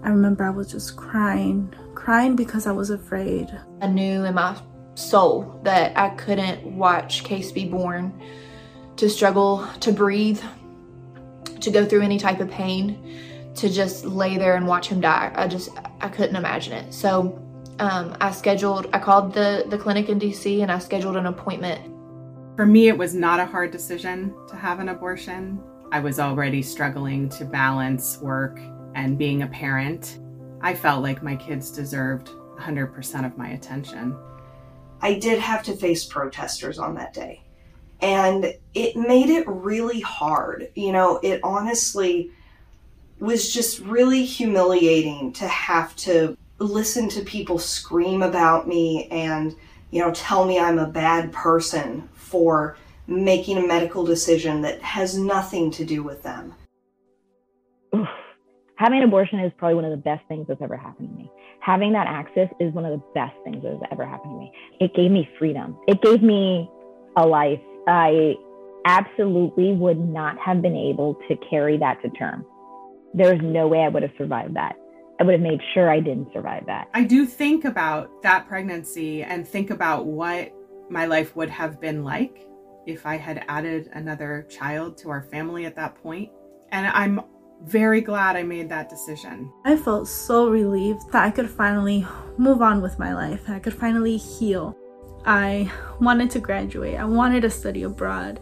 I 0.04 0.10
remember 0.10 0.44
I 0.44 0.50
was 0.50 0.70
just 0.70 0.96
crying, 0.96 1.74
crying 1.96 2.36
because 2.36 2.68
I 2.68 2.72
was 2.72 2.90
afraid. 2.90 3.50
I 3.82 3.88
knew 3.88 4.24
in 4.24 4.34
my 4.34 4.56
soul 4.98 5.60
that 5.62 5.96
I 5.96 6.10
couldn't 6.10 6.64
watch 6.64 7.24
Case 7.24 7.52
be 7.52 7.64
born 7.64 8.20
to 8.96 9.08
struggle 9.08 9.66
to 9.80 9.92
breathe, 9.92 10.40
to 11.60 11.70
go 11.70 11.84
through 11.84 12.02
any 12.02 12.18
type 12.18 12.40
of 12.40 12.50
pain, 12.50 13.52
to 13.54 13.68
just 13.68 14.04
lay 14.04 14.36
there 14.36 14.56
and 14.56 14.66
watch 14.66 14.88
him 14.88 15.00
die. 15.00 15.32
I 15.34 15.46
just 15.46 15.70
I 16.00 16.08
couldn't 16.08 16.36
imagine 16.36 16.72
it. 16.72 16.92
So 16.92 17.40
um, 17.78 18.16
I 18.20 18.32
scheduled. 18.32 18.88
I 18.92 18.98
called 18.98 19.32
the 19.32 19.64
the 19.68 19.78
clinic 19.78 20.08
in 20.08 20.18
DC 20.18 20.62
and 20.62 20.70
I 20.70 20.78
scheduled 20.78 21.16
an 21.16 21.26
appointment. 21.26 21.94
For 22.56 22.66
me, 22.66 22.88
it 22.88 22.98
was 22.98 23.14
not 23.14 23.38
a 23.38 23.46
hard 23.46 23.70
decision 23.70 24.34
to 24.48 24.56
have 24.56 24.80
an 24.80 24.88
abortion. 24.88 25.62
I 25.92 26.00
was 26.00 26.18
already 26.18 26.60
struggling 26.60 27.28
to 27.30 27.44
balance 27.44 28.18
work 28.18 28.60
and 28.94 29.16
being 29.16 29.42
a 29.42 29.46
parent. 29.46 30.18
I 30.60 30.74
felt 30.74 31.04
like 31.04 31.22
my 31.22 31.36
kids 31.36 31.70
deserved 31.70 32.30
100% 32.58 33.24
of 33.24 33.38
my 33.38 33.50
attention. 33.50 34.16
I 35.00 35.14
did 35.14 35.38
have 35.38 35.62
to 35.64 35.76
face 35.76 36.04
protesters 36.04 36.78
on 36.78 36.94
that 36.96 37.14
day. 37.14 37.42
And 38.00 38.54
it 38.74 38.96
made 38.96 39.28
it 39.28 39.46
really 39.48 40.00
hard. 40.00 40.70
You 40.74 40.92
know, 40.92 41.18
it 41.22 41.40
honestly 41.42 42.30
was 43.18 43.52
just 43.52 43.80
really 43.80 44.24
humiliating 44.24 45.32
to 45.34 45.48
have 45.48 45.96
to 45.96 46.36
listen 46.58 47.08
to 47.08 47.22
people 47.22 47.58
scream 47.58 48.22
about 48.22 48.68
me 48.68 49.08
and, 49.10 49.54
you 49.90 50.00
know, 50.00 50.12
tell 50.12 50.44
me 50.44 50.58
I'm 50.58 50.78
a 50.78 50.86
bad 50.86 51.32
person 51.32 52.08
for 52.14 52.76
making 53.06 53.58
a 53.58 53.66
medical 53.66 54.04
decision 54.04 54.60
that 54.62 54.80
has 54.82 55.16
nothing 55.16 55.70
to 55.72 55.84
do 55.84 56.02
with 56.02 56.22
them. 56.22 56.54
Having 58.76 58.98
an 58.98 59.04
abortion 59.04 59.40
is 59.40 59.52
probably 59.56 59.74
one 59.74 59.84
of 59.84 59.90
the 59.90 59.96
best 59.96 60.24
things 60.28 60.46
that's 60.46 60.62
ever 60.62 60.76
happened 60.76 61.08
to 61.08 61.14
me. 61.16 61.30
Having 61.60 61.92
that 61.92 62.06
access 62.06 62.48
is 62.60 62.72
one 62.72 62.84
of 62.84 62.92
the 62.92 63.04
best 63.14 63.34
things 63.44 63.62
that 63.62 63.72
has 63.72 63.82
ever 63.90 64.06
happened 64.06 64.32
to 64.32 64.38
me. 64.38 64.52
It 64.80 64.94
gave 64.94 65.10
me 65.10 65.28
freedom. 65.38 65.76
It 65.86 66.00
gave 66.02 66.22
me 66.22 66.70
a 67.16 67.26
life. 67.26 67.60
I 67.86 68.34
absolutely 68.84 69.72
would 69.72 69.98
not 69.98 70.38
have 70.38 70.62
been 70.62 70.76
able 70.76 71.14
to 71.28 71.36
carry 71.50 71.76
that 71.78 72.00
to 72.02 72.10
term. 72.10 72.44
There's 73.14 73.40
no 73.42 73.66
way 73.66 73.80
I 73.80 73.88
would 73.88 74.02
have 74.02 74.12
survived 74.16 74.54
that. 74.56 74.76
I 75.20 75.24
would 75.24 75.32
have 75.32 75.40
made 75.40 75.60
sure 75.74 75.90
I 75.90 76.00
didn't 76.00 76.32
survive 76.32 76.64
that. 76.66 76.88
I 76.94 77.04
do 77.04 77.26
think 77.26 77.64
about 77.64 78.22
that 78.22 78.46
pregnancy 78.46 79.22
and 79.22 79.46
think 79.46 79.70
about 79.70 80.06
what 80.06 80.52
my 80.88 81.06
life 81.06 81.34
would 81.34 81.50
have 81.50 81.80
been 81.80 82.04
like 82.04 82.46
if 82.86 83.04
I 83.04 83.16
had 83.16 83.44
added 83.48 83.90
another 83.92 84.46
child 84.48 84.96
to 84.98 85.10
our 85.10 85.22
family 85.22 85.66
at 85.66 85.74
that 85.76 85.96
point. 86.02 86.30
And 86.70 86.86
I'm 86.86 87.20
very 87.62 88.00
glad 88.00 88.36
I 88.36 88.42
made 88.42 88.68
that 88.68 88.88
decision. 88.88 89.52
I 89.64 89.76
felt 89.76 90.08
so 90.08 90.48
relieved 90.48 91.10
that 91.12 91.24
I 91.24 91.30
could 91.30 91.50
finally 91.50 92.06
move 92.36 92.62
on 92.62 92.80
with 92.80 92.98
my 92.98 93.14
life. 93.14 93.48
I 93.48 93.58
could 93.58 93.74
finally 93.74 94.16
heal. 94.16 94.76
I 95.26 95.70
wanted 96.00 96.30
to 96.30 96.40
graduate. 96.40 96.98
I 96.98 97.04
wanted 97.04 97.42
to 97.42 97.50
study 97.50 97.82
abroad. 97.82 98.40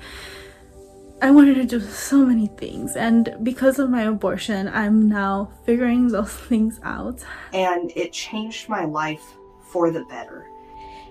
I 1.22 1.30
wanted 1.30 1.54
to 1.54 1.64
do 1.64 1.80
so 1.80 2.26
many 2.26 2.46
things. 2.46 2.94
And 2.94 3.36
because 3.42 3.78
of 3.78 3.88
my 3.88 4.02
abortion, 4.02 4.68
I'm 4.68 5.08
now 5.08 5.50
figuring 5.64 6.08
those 6.08 6.32
things 6.48 6.78
out. 6.82 7.24
And 7.52 7.90
it 7.96 8.12
changed 8.12 8.68
my 8.68 8.84
life 8.84 9.24
for 9.62 9.90
the 9.90 10.04
better. 10.04 10.46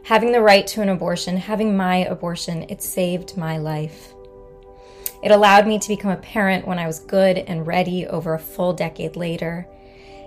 Having 0.04 0.32
the 0.32 0.42
right 0.42 0.68
to 0.68 0.82
an 0.82 0.90
abortion, 0.90 1.36
having 1.36 1.76
my 1.76 2.06
abortion, 2.06 2.68
it 2.70 2.84
saved 2.84 3.36
my 3.36 3.58
life. 3.58 4.15
It 5.26 5.32
allowed 5.32 5.66
me 5.66 5.80
to 5.80 5.88
become 5.88 6.12
a 6.12 6.18
parent 6.18 6.68
when 6.68 6.78
I 6.78 6.86
was 6.86 7.00
good 7.00 7.40
and 7.40 7.66
ready 7.66 8.06
over 8.06 8.36
a 8.36 8.40
full 8.40 8.74
decade 8.74 9.16
later. 9.16 9.68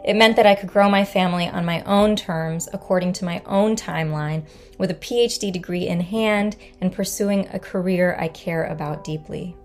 It 0.05 0.17
meant 0.17 0.35
that 0.35 0.45
I 0.45 0.57
could 0.57 0.71
grow 0.71 0.91
my 0.91 1.05
family 1.05 1.47
on 1.47 1.65
my 1.65 1.85
own 1.85 2.17
terms, 2.17 2.69
according 2.73 3.13
to 3.13 3.25
my 3.25 3.41
own 3.47 3.77
timeline, 3.77 4.45
with 4.77 4.91
a 4.91 4.95
PhD 4.95 5.53
degree 5.53 5.87
in 5.87 6.01
hand 6.01 6.57
and 6.81 6.93
pursuing 6.93 7.47
a 7.53 7.61
career 7.61 8.17
I 8.19 8.27
care 8.27 8.65
about 8.65 9.05
deeply. 9.05 9.57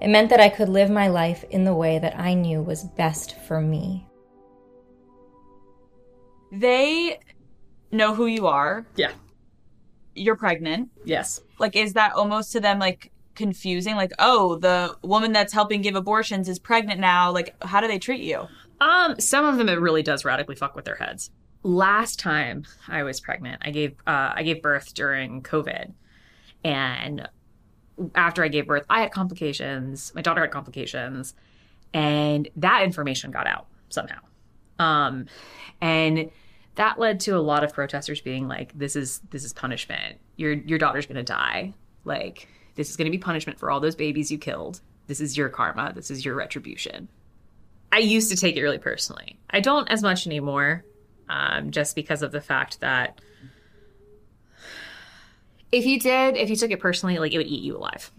It 0.00 0.06
meant 0.06 0.30
that 0.30 0.38
I 0.38 0.50
could 0.50 0.68
live 0.68 0.88
my 0.88 1.08
life 1.08 1.44
in 1.50 1.64
the 1.64 1.74
way 1.74 1.98
that 1.98 2.16
I 2.16 2.34
knew 2.34 2.62
was 2.62 2.84
best 2.84 3.40
for 3.40 3.60
me. 3.60 4.06
They 6.52 7.18
know 7.90 8.14
who 8.14 8.26
you 8.26 8.46
are. 8.46 8.86
Yeah. 8.94 9.10
You're 10.14 10.36
pregnant. 10.36 10.90
Yes. 11.04 11.40
Like, 11.58 11.74
is 11.74 11.94
that 11.94 12.12
almost 12.12 12.52
to 12.52 12.60
them 12.60 12.78
like 12.78 13.11
confusing? 13.34 13.96
Like, 13.96 14.12
oh, 14.18 14.56
the 14.56 14.96
woman 15.02 15.32
that's 15.32 15.52
helping 15.52 15.82
give 15.82 15.94
abortions 15.94 16.48
is 16.48 16.58
pregnant 16.58 17.00
now. 17.00 17.30
Like, 17.30 17.54
how 17.62 17.80
do 17.80 17.88
they 17.88 17.98
treat 17.98 18.22
you? 18.22 18.48
Um, 18.80 19.20
some 19.20 19.44
of 19.44 19.58
them 19.58 19.68
it 19.68 19.80
really 19.80 20.02
does 20.02 20.24
radically 20.24 20.56
fuck 20.56 20.74
with 20.74 20.84
their 20.84 20.96
heads. 20.96 21.30
Last 21.62 22.18
time 22.18 22.64
I 22.88 23.04
was 23.04 23.20
pregnant, 23.20 23.62
I 23.64 23.70
gave 23.70 23.92
uh, 24.06 24.32
I 24.34 24.42
gave 24.42 24.60
birth 24.62 24.94
during 24.94 25.42
COVID, 25.42 25.92
and 26.64 27.28
after 28.16 28.42
I 28.42 28.48
gave 28.48 28.66
birth, 28.66 28.84
I 28.90 29.02
had 29.02 29.12
complications. 29.12 30.12
My 30.14 30.22
daughter 30.22 30.40
had 30.40 30.50
complications, 30.50 31.34
and 31.94 32.48
that 32.56 32.82
information 32.82 33.30
got 33.30 33.46
out 33.46 33.66
somehow. 33.90 34.18
Um, 34.80 35.26
and 35.80 36.30
that 36.74 36.98
led 36.98 37.20
to 37.20 37.36
a 37.36 37.40
lot 37.40 37.62
of 37.62 37.72
protesters 37.72 38.20
being 38.20 38.48
like, 38.48 38.76
"This 38.76 38.96
is 38.96 39.20
this 39.30 39.44
is 39.44 39.52
punishment. 39.52 40.18
Your 40.36 40.52
your 40.52 40.78
daughter's 40.78 41.06
gonna 41.06 41.22
die. 41.22 41.74
Like 42.04 42.48
this 42.74 42.90
is 42.90 42.96
gonna 42.96 43.10
be 43.10 43.18
punishment 43.18 43.58
for 43.58 43.70
all 43.70 43.80
those 43.80 43.96
babies 43.96 44.30
you 44.30 44.38
killed. 44.38 44.80
This 45.06 45.20
is 45.20 45.36
your 45.36 45.48
karma. 45.48 45.92
This 45.94 46.10
is 46.10 46.24
your 46.24 46.34
retribution." 46.34 47.08
I 47.92 47.98
used 47.98 48.30
to 48.30 48.36
take 48.36 48.56
it 48.56 48.62
really 48.62 48.78
personally. 48.78 49.38
I 49.50 49.60
don't 49.60 49.86
as 49.88 50.02
much 50.02 50.26
anymore, 50.26 50.82
um, 51.28 51.70
just 51.70 51.94
because 51.94 52.22
of 52.22 52.32
the 52.32 52.40
fact 52.40 52.80
that 52.80 53.20
if 55.70 55.84
you 55.84 56.00
did, 56.00 56.36
if 56.36 56.48
you 56.48 56.56
took 56.56 56.70
it 56.70 56.80
personally, 56.80 57.18
like 57.18 57.32
it 57.32 57.38
would 57.38 57.46
eat 57.46 57.62
you 57.62 57.76
alive. 57.76 58.10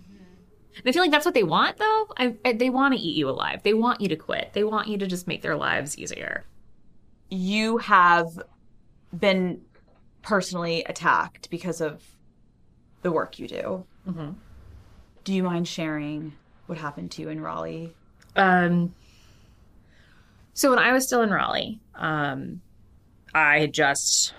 And 0.75 0.87
I 0.87 0.91
feel 0.91 1.03
like 1.03 1.11
that's 1.11 1.25
what 1.25 1.35
they 1.35 1.43
want, 1.43 1.77
though. 1.77 2.07
I, 2.17 2.35
I, 2.43 2.53
they 2.53 2.69
want 2.69 2.95
to 2.95 2.99
eat 2.99 3.15
you 3.15 3.29
alive. 3.29 3.61
They 3.63 3.75
want 3.75 4.01
you 4.01 4.09
to 4.09 4.15
quit. 4.15 4.53
They 4.53 4.63
want 4.63 4.87
you 4.87 4.97
to 4.97 5.07
just 5.07 5.27
make 5.27 5.41
their 5.41 5.55
lives 5.55 5.97
easier. 5.97 6.45
You 7.29 7.77
have 7.77 8.41
been 9.17 9.61
personally 10.23 10.83
attacked 10.83 11.49
because 11.51 11.79
of 11.79 12.03
the 13.03 13.11
work 13.11 13.37
you 13.37 13.47
do. 13.47 13.85
Mm-hmm. 14.07 14.31
Do 15.23 15.33
you 15.33 15.43
mind 15.43 15.67
sharing 15.67 16.33
what 16.65 16.77
happened 16.77 17.11
to 17.11 17.21
you 17.21 17.29
in 17.29 17.41
Raleigh? 17.41 17.93
Um, 18.35 18.93
so 20.53 20.69
when 20.69 20.79
I 20.79 20.91
was 20.91 21.05
still 21.05 21.21
in 21.21 21.31
Raleigh, 21.31 21.79
um, 21.95 22.61
I 23.33 23.59
had 23.59 23.73
just 23.73 24.33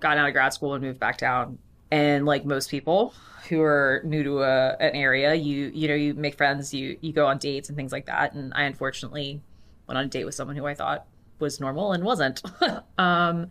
gotten 0.00 0.18
out 0.18 0.28
of 0.28 0.32
grad 0.32 0.52
school 0.52 0.74
and 0.74 0.82
moved 0.82 0.98
back 0.98 1.18
down. 1.18 1.58
And 1.90 2.24
like 2.24 2.44
most 2.44 2.70
people 2.70 3.14
who 3.48 3.60
are 3.62 4.00
new 4.04 4.22
to 4.22 4.42
a, 4.42 4.76
an 4.78 4.94
area, 4.94 5.34
you 5.34 5.72
you 5.74 5.88
know 5.88 5.94
you 5.94 6.14
make 6.14 6.36
friends, 6.36 6.72
you 6.72 6.96
you 7.00 7.12
go 7.12 7.26
on 7.26 7.38
dates 7.38 7.68
and 7.68 7.76
things 7.76 7.90
like 7.90 8.06
that. 8.06 8.32
And 8.32 8.52
I 8.54 8.62
unfortunately 8.62 9.42
went 9.86 9.98
on 9.98 10.04
a 10.04 10.08
date 10.08 10.24
with 10.24 10.34
someone 10.34 10.56
who 10.56 10.66
I 10.66 10.74
thought 10.74 11.06
was 11.40 11.58
normal 11.60 11.92
and 11.92 12.04
wasn't. 12.04 12.42
um, 12.98 13.50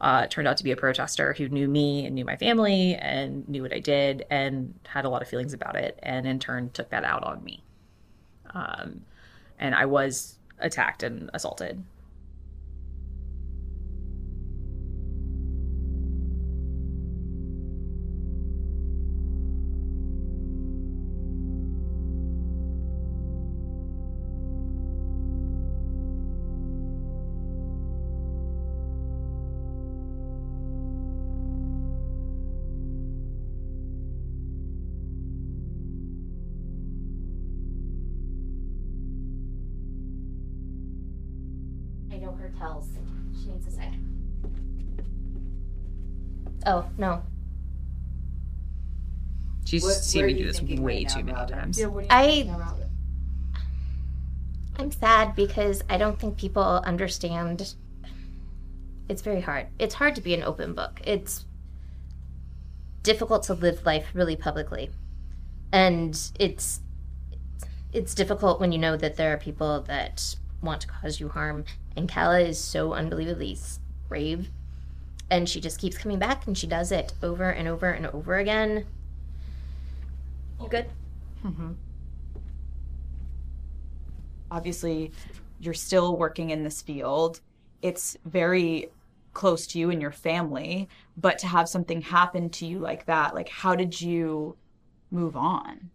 uh, 0.00 0.26
turned 0.26 0.48
out 0.48 0.56
to 0.56 0.64
be 0.64 0.70
a 0.70 0.76
protester 0.76 1.34
who 1.34 1.48
knew 1.48 1.68
me 1.68 2.06
and 2.06 2.14
knew 2.14 2.24
my 2.24 2.36
family 2.36 2.94
and 2.94 3.46
knew 3.48 3.62
what 3.62 3.72
I 3.72 3.80
did 3.80 4.24
and 4.30 4.74
had 4.86 5.04
a 5.04 5.08
lot 5.08 5.22
of 5.22 5.28
feelings 5.28 5.52
about 5.52 5.76
it, 5.76 5.98
and 6.02 6.26
in 6.26 6.38
turn 6.38 6.70
took 6.70 6.90
that 6.90 7.04
out 7.04 7.22
on 7.24 7.44
me. 7.44 7.62
Um, 8.54 9.02
and 9.58 9.74
I 9.74 9.86
was 9.86 10.36
attacked 10.58 11.02
and 11.02 11.30
assaulted. 11.34 11.82
Oh, 46.66 46.88
no. 46.98 47.22
She's 49.64 49.84
seen 50.02 50.26
me 50.26 50.34
do 50.34 50.44
this 50.46 50.60
way 50.62 51.04
too 51.04 51.22
many 51.22 51.46
times. 51.46 51.80
I 52.10 52.50
I'm 54.78 54.90
sad 54.90 55.36
because 55.36 55.82
I 55.90 55.98
don't 55.98 56.18
think 56.18 56.38
people 56.38 56.62
understand. 56.62 57.74
It's 59.08 59.22
very 59.22 59.40
hard. 59.40 59.66
It's 59.78 59.94
hard 59.94 60.14
to 60.14 60.20
be 60.20 60.34
an 60.34 60.42
open 60.42 60.74
book. 60.74 61.00
It's 61.04 61.44
difficult 63.02 63.42
to 63.44 63.54
live 63.54 63.84
life 63.84 64.06
really 64.14 64.36
publicly. 64.36 64.90
And 65.72 66.18
it's 66.38 66.80
it's 67.92 68.14
difficult 68.14 68.60
when 68.60 68.72
you 68.72 68.78
know 68.78 68.96
that 68.96 69.16
there 69.16 69.32
are 69.32 69.36
people 69.36 69.82
that 69.82 70.36
want 70.62 70.80
to 70.82 70.88
cause 70.88 71.20
you 71.20 71.28
harm. 71.28 71.64
And 71.96 72.08
Calla 72.08 72.40
is 72.40 72.58
so 72.58 72.94
unbelievably 72.94 73.58
brave. 74.08 74.50
And 75.30 75.48
she 75.48 75.60
just 75.60 75.78
keeps 75.78 75.96
coming 75.96 76.18
back 76.18 76.46
and 76.46 76.58
she 76.58 76.66
does 76.66 76.90
it 76.90 77.12
over 77.22 77.50
and 77.50 77.68
over 77.68 77.90
and 77.90 78.06
over 78.08 78.38
again. 78.38 78.84
You 80.60 80.68
good? 80.68 80.86
Mm-hmm. 81.44 81.72
Obviously, 84.50 85.12
you're 85.60 85.74
still 85.74 86.16
working 86.16 86.50
in 86.50 86.64
this 86.64 86.82
field. 86.82 87.40
It's 87.82 88.16
very 88.24 88.90
close 89.32 89.66
to 89.68 89.78
you 89.78 89.90
and 89.90 90.02
your 90.02 90.10
family, 90.10 90.88
but 91.16 91.38
to 91.38 91.46
have 91.46 91.68
something 91.68 92.02
happen 92.02 92.50
to 92.50 92.66
you 92.66 92.80
like 92.80 93.06
that, 93.06 93.34
like 93.34 93.48
how 93.48 93.76
did 93.76 94.00
you 94.00 94.56
move 95.10 95.36
on? 95.36 95.90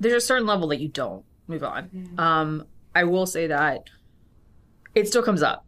There's 0.00 0.14
a 0.14 0.26
certain 0.26 0.46
level 0.46 0.66
that 0.68 0.80
you 0.80 0.88
don't 0.88 1.24
move 1.46 1.62
on. 1.62 2.10
Um, 2.18 2.66
I 2.94 3.04
will 3.04 3.26
say 3.26 3.46
that 3.46 3.88
it 4.94 5.06
still 5.06 5.22
comes 5.22 5.42
up. 5.42 5.64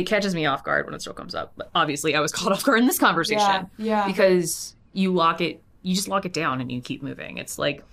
It 0.00 0.06
catches 0.06 0.34
me 0.34 0.46
off 0.46 0.64
guard 0.64 0.86
when 0.86 0.94
it 0.94 1.00
still 1.00 1.12
comes 1.12 1.34
up. 1.34 1.52
But 1.56 1.70
obviously, 1.74 2.14
I 2.14 2.20
was 2.20 2.32
caught 2.38 2.52
off 2.52 2.64
guard 2.64 2.80
in 2.80 2.86
this 2.86 2.98
conversation. 2.98 3.38
Yeah, 3.38 3.66
yeah. 3.78 4.06
Because 4.06 4.74
you 4.92 5.12
lock 5.12 5.40
it, 5.40 5.62
you 5.82 5.94
just 5.94 6.08
lock 6.08 6.24
it 6.24 6.32
down 6.32 6.60
and 6.60 6.70
you 6.70 6.80
keep 6.80 7.02
moving. 7.02 7.38
It's 7.38 7.58
like 7.58 7.84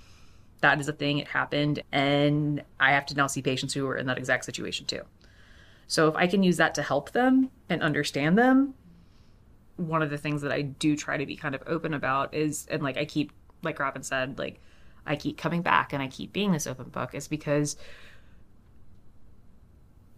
that 0.61 0.79
is 0.79 0.87
a 0.87 0.93
thing. 0.93 1.19
It 1.19 1.27
happened, 1.27 1.83
and 1.91 2.63
I 2.79 2.91
have 2.91 3.05
to 3.07 3.15
now 3.15 3.27
see 3.27 3.41
patients 3.41 3.73
who 3.73 3.87
are 3.87 3.97
in 3.97 4.07
that 4.07 4.17
exact 4.17 4.45
situation 4.45 4.85
too. 4.85 5.01
So 5.87 6.07
if 6.07 6.15
I 6.15 6.27
can 6.27 6.41
use 6.41 6.57
that 6.57 6.75
to 6.75 6.81
help 6.81 7.11
them 7.11 7.49
and 7.67 7.83
understand 7.83 8.37
them, 8.37 8.75
one 9.75 10.01
of 10.01 10.09
the 10.09 10.17
things 10.17 10.41
that 10.41 10.51
I 10.51 10.61
do 10.61 10.95
try 10.95 11.17
to 11.17 11.25
be 11.25 11.35
kind 11.35 11.53
of 11.53 11.63
open 11.67 11.93
about 11.93 12.33
is, 12.33 12.65
and 12.69 12.81
like 12.81 12.97
I 12.97 13.05
keep, 13.05 13.31
like 13.61 13.77
Robin 13.79 14.01
said, 14.01 14.39
like 14.39 14.59
I 15.05 15.15
keep 15.15 15.37
coming 15.37 15.61
back 15.61 15.93
and 15.93 16.01
I 16.01 16.07
keep 16.07 16.31
being 16.31 16.51
this 16.51 16.67
open 16.67 16.89
book 16.89 17.13
is 17.13 17.27
because 17.27 17.75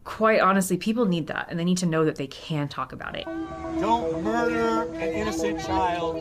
quite 0.03 0.39
honestly, 0.41 0.77
people 0.77 1.05
need 1.05 1.27
that 1.27 1.47
and 1.49 1.59
they 1.59 1.63
need 1.63 1.77
to 1.79 1.85
know 1.85 2.05
that 2.05 2.15
they 2.15 2.27
can 2.27 2.67
talk 2.67 2.91
about 2.91 3.15
it. 3.15 3.25
Don't 3.79 4.23
murder 4.23 4.83
an 4.93 5.13
innocent 5.13 5.59
child. 5.61 6.17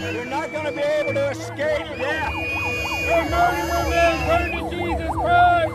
You're 0.00 0.24
not 0.26 0.52
going 0.52 0.66
to 0.66 0.72
be 0.72 0.80
able 0.80 1.14
to 1.14 1.30
escape 1.30 1.86
death. 1.98 2.32
You're 2.32 3.24
murdering 3.30 3.90
men. 3.90 4.16
Turn 4.26 4.50
to 4.52 4.70
Jesus 4.76 5.10
Christ. 5.10 5.74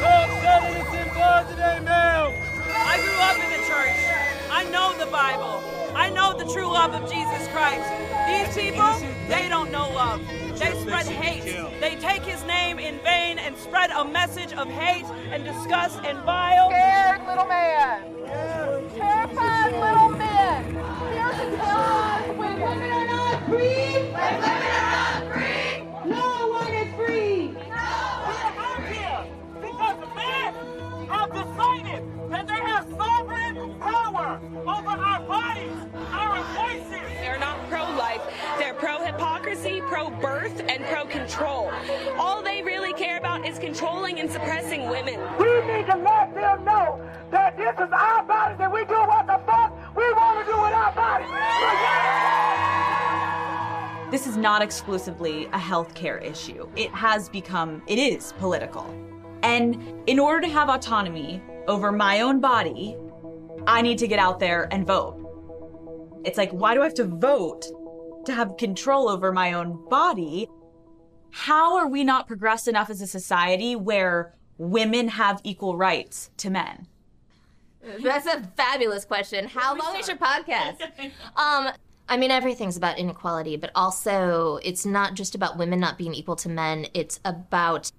Don't 0.00 0.30
shed 0.40 0.62
innocent 0.70 1.14
blood 1.14 1.48
today, 1.48 1.80
ma'am. 1.80 2.32
I 2.68 2.98
grew 3.02 3.18
up 3.20 3.36
in 3.36 3.50
the 3.50 3.66
church. 3.66 4.31
I 4.54 4.64
know 4.64 4.92
the 4.98 5.10
Bible. 5.10 5.64
I 5.94 6.10
know 6.10 6.36
the 6.36 6.44
true 6.52 6.66
love 6.66 6.92
of 6.92 7.10
Jesus 7.10 7.48
Christ. 7.48 7.88
These 8.28 8.54
people, 8.54 8.92
they 9.26 9.48
don't 9.48 9.72
know 9.72 9.90
love. 9.90 10.20
They 10.58 10.78
spread 10.82 11.06
hate. 11.06 11.44
They 11.80 11.96
take 11.96 12.22
his 12.22 12.44
name 12.44 12.78
in 12.78 12.98
vain 13.00 13.38
and 13.38 13.56
spread 13.56 13.90
a 13.90 14.04
message 14.04 14.52
of 14.52 14.68
hate 14.68 15.06
and 15.32 15.42
disgust 15.42 16.00
and 16.04 16.18
vile. 16.24 16.68
Scared 16.68 17.26
little 17.26 17.46
man. 17.46 18.02
Not 54.42 54.60
exclusively 54.60 55.46
a 55.46 55.58
healthcare 55.58 56.22
issue. 56.22 56.68
It 56.76 56.90
has 56.90 57.28
become, 57.28 57.82
it 57.86 57.98
is 57.98 58.32
political. 58.38 58.84
And 59.42 60.02
in 60.06 60.18
order 60.18 60.40
to 60.42 60.48
have 60.48 60.68
autonomy 60.68 61.40
over 61.68 61.92
my 61.92 62.20
own 62.20 62.40
body, 62.40 62.96
I 63.66 63.80
need 63.80 63.98
to 63.98 64.08
get 64.08 64.18
out 64.18 64.40
there 64.40 64.68
and 64.72 64.86
vote. 64.86 65.18
It's 66.24 66.36
like, 66.36 66.50
why 66.50 66.74
do 66.74 66.82
I 66.82 66.84
have 66.84 66.94
to 66.94 67.04
vote 67.04 67.66
to 68.26 68.32
have 68.32 68.56
control 68.56 69.08
over 69.08 69.32
my 69.32 69.52
own 69.54 69.88
body? 69.88 70.48
How 71.30 71.76
are 71.76 71.88
we 71.88 72.04
not 72.04 72.26
progressed 72.26 72.68
enough 72.68 72.90
as 72.90 73.00
a 73.00 73.06
society 73.06 73.74
where 73.74 74.34
women 74.58 75.08
have 75.08 75.40
equal 75.44 75.76
rights 75.76 76.30
to 76.38 76.50
men? 76.50 76.86
That's 78.00 78.26
a 78.26 78.42
fabulous 78.56 79.04
question. 79.04 79.48
How 79.48 79.76
long 79.76 79.96
is 79.96 80.08
your 80.08 80.16
podcast? 80.16 80.76
Um, 81.36 81.70
I 82.12 82.18
mean, 82.18 82.30
everything's 82.30 82.76
about 82.76 82.98
inequality, 82.98 83.56
but 83.56 83.70
also 83.74 84.58
it's 84.62 84.84
not 84.84 85.14
just 85.14 85.34
about 85.34 85.56
women 85.56 85.80
not 85.80 85.96
being 85.96 86.12
equal 86.12 86.36
to 86.36 86.50
men. 86.50 86.84
It's 86.92 87.18
about 87.24 87.90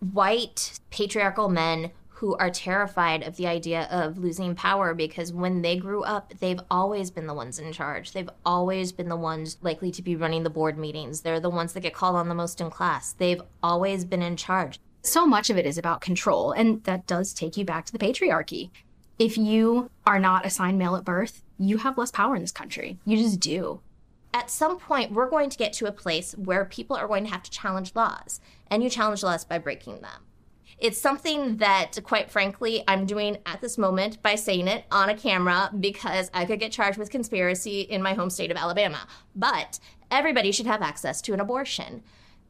white 0.00 0.80
patriarchal 0.90 1.48
men 1.48 1.92
who 2.08 2.34
are 2.38 2.50
terrified 2.50 3.22
of 3.22 3.36
the 3.36 3.46
idea 3.46 3.82
of 3.88 4.18
losing 4.18 4.56
power 4.56 4.94
because 4.94 5.32
when 5.32 5.62
they 5.62 5.76
grew 5.76 6.02
up, 6.02 6.32
they've 6.40 6.58
always 6.72 7.12
been 7.12 7.28
the 7.28 7.34
ones 7.34 7.60
in 7.60 7.72
charge. 7.72 8.10
They've 8.10 8.30
always 8.44 8.90
been 8.90 9.08
the 9.08 9.16
ones 9.16 9.58
likely 9.62 9.92
to 9.92 10.02
be 10.02 10.16
running 10.16 10.42
the 10.42 10.50
board 10.50 10.76
meetings. 10.76 11.20
They're 11.20 11.38
the 11.38 11.48
ones 11.48 11.72
that 11.74 11.82
get 11.82 11.94
called 11.94 12.16
on 12.16 12.28
the 12.28 12.34
most 12.34 12.60
in 12.60 12.68
class. 12.68 13.12
They've 13.12 13.42
always 13.62 14.04
been 14.04 14.22
in 14.22 14.36
charge. 14.36 14.80
So 15.02 15.24
much 15.24 15.50
of 15.50 15.56
it 15.56 15.66
is 15.66 15.78
about 15.78 16.00
control, 16.00 16.50
and 16.50 16.82
that 16.82 17.06
does 17.06 17.32
take 17.32 17.56
you 17.56 17.64
back 17.64 17.86
to 17.86 17.92
the 17.92 17.98
patriarchy. 18.00 18.70
If 19.20 19.38
you 19.38 19.88
are 20.04 20.18
not 20.18 20.44
assigned 20.44 20.78
male 20.78 20.96
at 20.96 21.04
birth, 21.04 21.44
you 21.68 21.78
have 21.78 21.98
less 21.98 22.10
power 22.10 22.34
in 22.34 22.42
this 22.42 22.52
country. 22.52 22.98
You 23.04 23.16
just 23.16 23.40
do. 23.40 23.80
At 24.34 24.50
some 24.50 24.78
point, 24.78 25.12
we're 25.12 25.28
going 25.28 25.50
to 25.50 25.58
get 25.58 25.72
to 25.74 25.86
a 25.86 25.92
place 25.92 26.32
where 26.32 26.64
people 26.64 26.96
are 26.96 27.06
going 27.06 27.24
to 27.24 27.30
have 27.30 27.42
to 27.42 27.50
challenge 27.50 27.92
laws, 27.94 28.40
and 28.70 28.82
you 28.82 28.88
challenge 28.88 29.22
laws 29.22 29.44
by 29.44 29.58
breaking 29.58 30.00
them. 30.00 30.22
It's 30.78 31.00
something 31.00 31.58
that, 31.58 31.98
quite 32.02 32.30
frankly, 32.30 32.82
I'm 32.88 33.06
doing 33.06 33.38
at 33.46 33.60
this 33.60 33.78
moment 33.78 34.20
by 34.22 34.34
saying 34.34 34.66
it 34.68 34.84
on 34.90 35.10
a 35.10 35.16
camera 35.16 35.70
because 35.78 36.30
I 36.34 36.44
could 36.44 36.58
get 36.58 36.72
charged 36.72 36.98
with 36.98 37.10
conspiracy 37.10 37.82
in 37.82 38.02
my 38.02 38.14
home 38.14 38.30
state 38.30 38.50
of 38.50 38.56
Alabama. 38.56 39.06
But 39.36 39.78
everybody 40.10 40.50
should 40.50 40.66
have 40.66 40.82
access 40.82 41.20
to 41.22 41.34
an 41.34 41.40
abortion. 41.40 42.02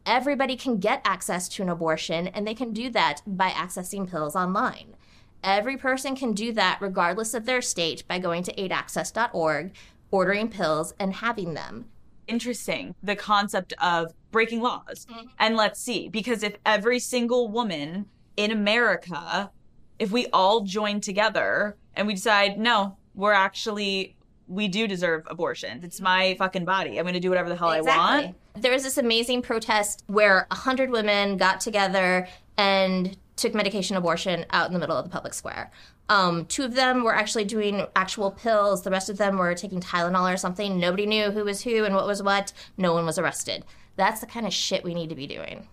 Everybody 0.06 0.56
can 0.56 0.78
get 0.78 1.02
access 1.04 1.48
to 1.50 1.62
an 1.62 1.68
abortion, 1.68 2.28
and 2.28 2.46
they 2.46 2.54
can 2.54 2.72
do 2.72 2.88
that 2.90 3.20
by 3.26 3.50
accessing 3.50 4.10
pills 4.10 4.34
online. 4.34 4.96
Every 5.44 5.76
person 5.76 6.14
can 6.14 6.32
do 6.32 6.52
that 6.52 6.78
regardless 6.80 7.34
of 7.34 7.46
their 7.46 7.62
state 7.62 8.06
by 8.06 8.18
going 8.18 8.42
to 8.44 8.54
aidaccess.org, 8.54 9.72
ordering 10.10 10.48
pills, 10.48 10.94
and 10.98 11.14
having 11.14 11.54
them. 11.54 11.86
Interesting. 12.28 12.94
The 13.02 13.16
concept 13.16 13.72
of 13.82 14.12
breaking 14.30 14.60
laws. 14.60 15.06
Mm-hmm. 15.10 15.26
And 15.38 15.56
let's 15.56 15.80
see, 15.80 16.08
because 16.08 16.42
if 16.42 16.56
every 16.64 16.98
single 16.98 17.48
woman 17.48 18.06
in 18.36 18.50
America, 18.50 19.50
if 19.98 20.10
we 20.10 20.26
all 20.32 20.60
join 20.60 21.00
together 21.00 21.76
and 21.94 22.06
we 22.06 22.14
decide, 22.14 22.58
no, 22.58 22.96
we're 23.14 23.32
actually, 23.32 24.16
we 24.46 24.68
do 24.68 24.86
deserve 24.86 25.24
abortion. 25.26 25.80
It's 25.82 25.96
mm-hmm. 25.96 26.04
my 26.04 26.36
fucking 26.38 26.64
body. 26.64 26.98
I'm 26.98 27.04
going 27.04 27.14
to 27.14 27.20
do 27.20 27.28
whatever 27.28 27.48
the 27.48 27.56
hell 27.56 27.68
I 27.68 27.80
want. 27.80 28.36
There 28.54 28.72
was 28.72 28.82
this 28.82 28.98
amazing 28.98 29.42
protest 29.42 30.04
where 30.06 30.46
100 30.50 30.90
women 30.90 31.36
got 31.36 31.60
together 31.60 32.28
and 32.56 33.16
took 33.36 33.54
medication 33.54 33.96
abortion 33.96 34.44
out 34.50 34.66
in 34.66 34.72
the 34.72 34.78
middle 34.78 34.96
of 34.96 35.04
the 35.04 35.10
public 35.10 35.34
square. 35.34 35.70
Um, 36.08 36.46
two 36.46 36.64
of 36.64 36.74
them 36.74 37.04
were 37.04 37.14
actually 37.14 37.44
doing 37.44 37.86
actual 37.96 38.30
pills. 38.30 38.82
The 38.82 38.90
rest 38.90 39.08
of 39.08 39.18
them 39.18 39.38
were 39.38 39.54
taking 39.54 39.80
Tylenol 39.80 40.32
or 40.32 40.36
something. 40.36 40.78
Nobody 40.78 41.06
knew 41.06 41.30
who 41.30 41.44
was 41.44 41.62
who 41.62 41.84
and 41.84 41.94
what 41.94 42.06
was 42.06 42.22
what. 42.22 42.52
No 42.76 42.92
one 42.92 43.06
was 43.06 43.18
arrested. 43.18 43.64
That's 43.96 44.20
the 44.20 44.26
kind 44.26 44.46
of 44.46 44.52
shit 44.52 44.84
we 44.84 44.94
need 44.94 45.08
to 45.08 45.14
be 45.14 45.26
doing. 45.26 45.68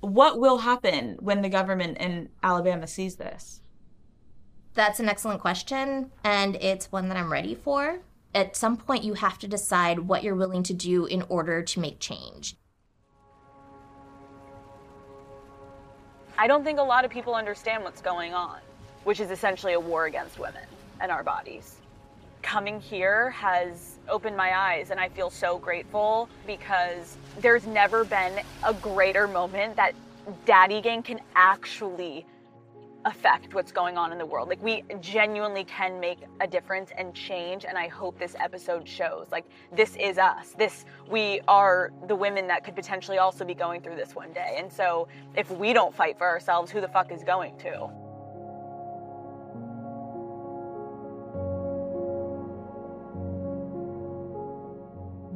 What 0.00 0.38
will 0.38 0.58
happen 0.58 1.16
when 1.20 1.42
the 1.42 1.48
government 1.48 1.98
in 1.98 2.28
Alabama 2.42 2.86
sees 2.86 3.16
this? 3.16 3.60
That's 4.74 5.00
an 5.00 5.08
excellent 5.08 5.40
question, 5.40 6.12
and 6.22 6.54
it's 6.56 6.92
one 6.92 7.08
that 7.08 7.16
I'm 7.16 7.32
ready 7.32 7.54
for. 7.56 7.98
At 8.34 8.56
some 8.56 8.76
point, 8.76 9.02
you 9.02 9.14
have 9.14 9.38
to 9.38 9.48
decide 9.48 9.98
what 10.00 10.22
you're 10.22 10.36
willing 10.36 10.62
to 10.64 10.74
do 10.74 11.06
in 11.06 11.22
order 11.22 11.62
to 11.62 11.80
make 11.80 11.98
change. 11.98 12.54
I 16.40 16.46
don't 16.46 16.62
think 16.62 16.78
a 16.78 16.82
lot 16.82 17.04
of 17.04 17.10
people 17.10 17.34
understand 17.34 17.82
what's 17.82 18.00
going 18.00 18.32
on, 18.32 18.58
which 19.02 19.18
is 19.18 19.32
essentially 19.32 19.72
a 19.72 19.80
war 19.80 20.06
against 20.06 20.38
women 20.38 20.62
and 21.00 21.10
our 21.10 21.24
bodies. 21.24 21.78
Coming 22.42 22.80
here 22.80 23.30
has 23.30 23.96
opened 24.08 24.36
my 24.36 24.56
eyes, 24.56 24.92
and 24.92 25.00
I 25.00 25.08
feel 25.08 25.30
so 25.30 25.58
grateful 25.58 26.28
because 26.46 27.16
there's 27.40 27.66
never 27.66 28.04
been 28.04 28.38
a 28.62 28.72
greater 28.72 29.26
moment 29.26 29.74
that 29.74 29.96
Daddy 30.44 30.80
Gang 30.80 31.02
can 31.02 31.18
actually 31.34 32.24
affect 33.04 33.54
what's 33.54 33.72
going 33.72 33.96
on 33.96 34.12
in 34.12 34.18
the 34.18 34.26
world. 34.26 34.48
Like 34.48 34.62
we 34.62 34.82
genuinely 35.00 35.64
can 35.64 36.00
make 36.00 36.18
a 36.40 36.46
difference 36.46 36.90
and 36.96 37.14
change 37.14 37.64
and 37.64 37.78
I 37.78 37.88
hope 37.88 38.18
this 38.18 38.34
episode 38.38 38.88
shows 38.88 39.28
like 39.30 39.44
this 39.72 39.96
is 39.96 40.18
us. 40.18 40.54
This 40.58 40.84
we 41.08 41.40
are 41.48 41.92
the 42.06 42.16
women 42.16 42.46
that 42.48 42.64
could 42.64 42.74
potentially 42.74 43.18
also 43.18 43.44
be 43.44 43.54
going 43.54 43.80
through 43.82 43.96
this 43.96 44.14
one 44.14 44.32
day. 44.32 44.56
And 44.58 44.72
so 44.72 45.08
if 45.36 45.50
we 45.50 45.72
don't 45.72 45.94
fight 45.94 46.18
for 46.18 46.26
ourselves, 46.26 46.70
who 46.70 46.80
the 46.80 46.88
fuck 46.88 47.12
is 47.12 47.24
going 47.24 47.56
to? 47.58 47.88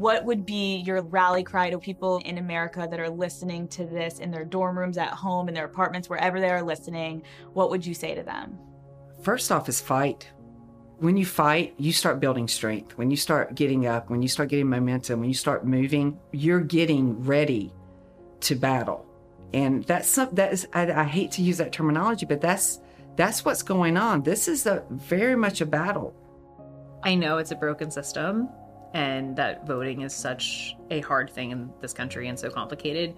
What 0.03 0.25
would 0.25 0.45
be 0.45 0.79
your 0.79 1.01
rally 1.03 1.45
cry 1.45 1.71
to 1.71 1.79
people 1.79 2.19
in 2.25 2.39
America 2.39 2.89
that 2.91 2.99
are 2.99 3.09
listening 3.09 3.69
to 3.69 3.85
this 3.85 4.19
in 4.19 4.33
their 4.33 4.45
dorm 4.45 4.77
rooms, 4.77 4.99
at 4.99 5.11
home, 5.11 5.47
in 5.47 5.55
their 5.55 5.65
apartments, 5.65 6.11
wherever 6.11 6.41
they 6.41 6.51
are 6.51 6.61
listening? 6.61 7.23
What 7.53 7.71
would 7.71 7.87
you 7.87 7.95
say 7.95 8.13
to 8.17 8.23
them? 8.25 8.59
First 9.23 9.53
off, 9.53 9.69
is 9.69 9.81
fight. 9.81 10.29
When 10.99 11.17
you 11.17 11.25
fight, 11.25 11.75
you 11.79 11.93
start 11.93 12.19
building 12.19 12.49
strength. 12.49 12.99
When 12.99 13.13
you 13.13 13.17
start 13.17 13.55
getting 13.55 13.87
up, 13.87 14.11
when 14.11 14.23
you 14.23 14.29
start 14.29 14.49
getting 14.49 14.69
momentum, 14.69 15.21
when 15.21 15.29
you 15.29 15.37
start 15.37 15.65
moving, 15.65 16.19
you're 16.33 16.61
getting 16.61 17.23
ready 17.23 17.73
to 18.41 18.57
battle. 18.57 19.07
And 19.55 19.85
that's 19.85 20.09
some, 20.09 20.31
that 20.33 20.53
is 20.53 20.67
I, 20.75 20.91
I 20.91 21.05
hate 21.05 21.31
to 21.33 21.43
use 21.43 21.59
that 21.59 21.73
terminology, 21.73 22.27
but 22.27 22.41
that's 22.41 22.81
that's 23.15 23.45
what's 23.45 23.63
going 23.63 23.97
on. 23.97 24.23
This 24.23 24.49
is 24.49 24.67
a 24.67 24.83
very 24.91 25.37
much 25.37 25.61
a 25.61 25.67
battle. 25.67 26.13
I 27.05 27.15
know 27.15 27.39
it's 27.39 27.53
a 27.53 27.57
broken 27.57 27.91
system 27.91 28.49
and 28.95 29.37
that 29.37 29.67
voting 29.67 30.03
is 30.03 30.15
such 30.15 30.77
a 30.91 31.01
hard 31.01 31.31
thing 31.31 31.51
in 31.51 31.73
this 31.81 31.93
country 31.93 32.29
and 32.29 32.39
so 32.39 32.51
complicated, 32.51 33.15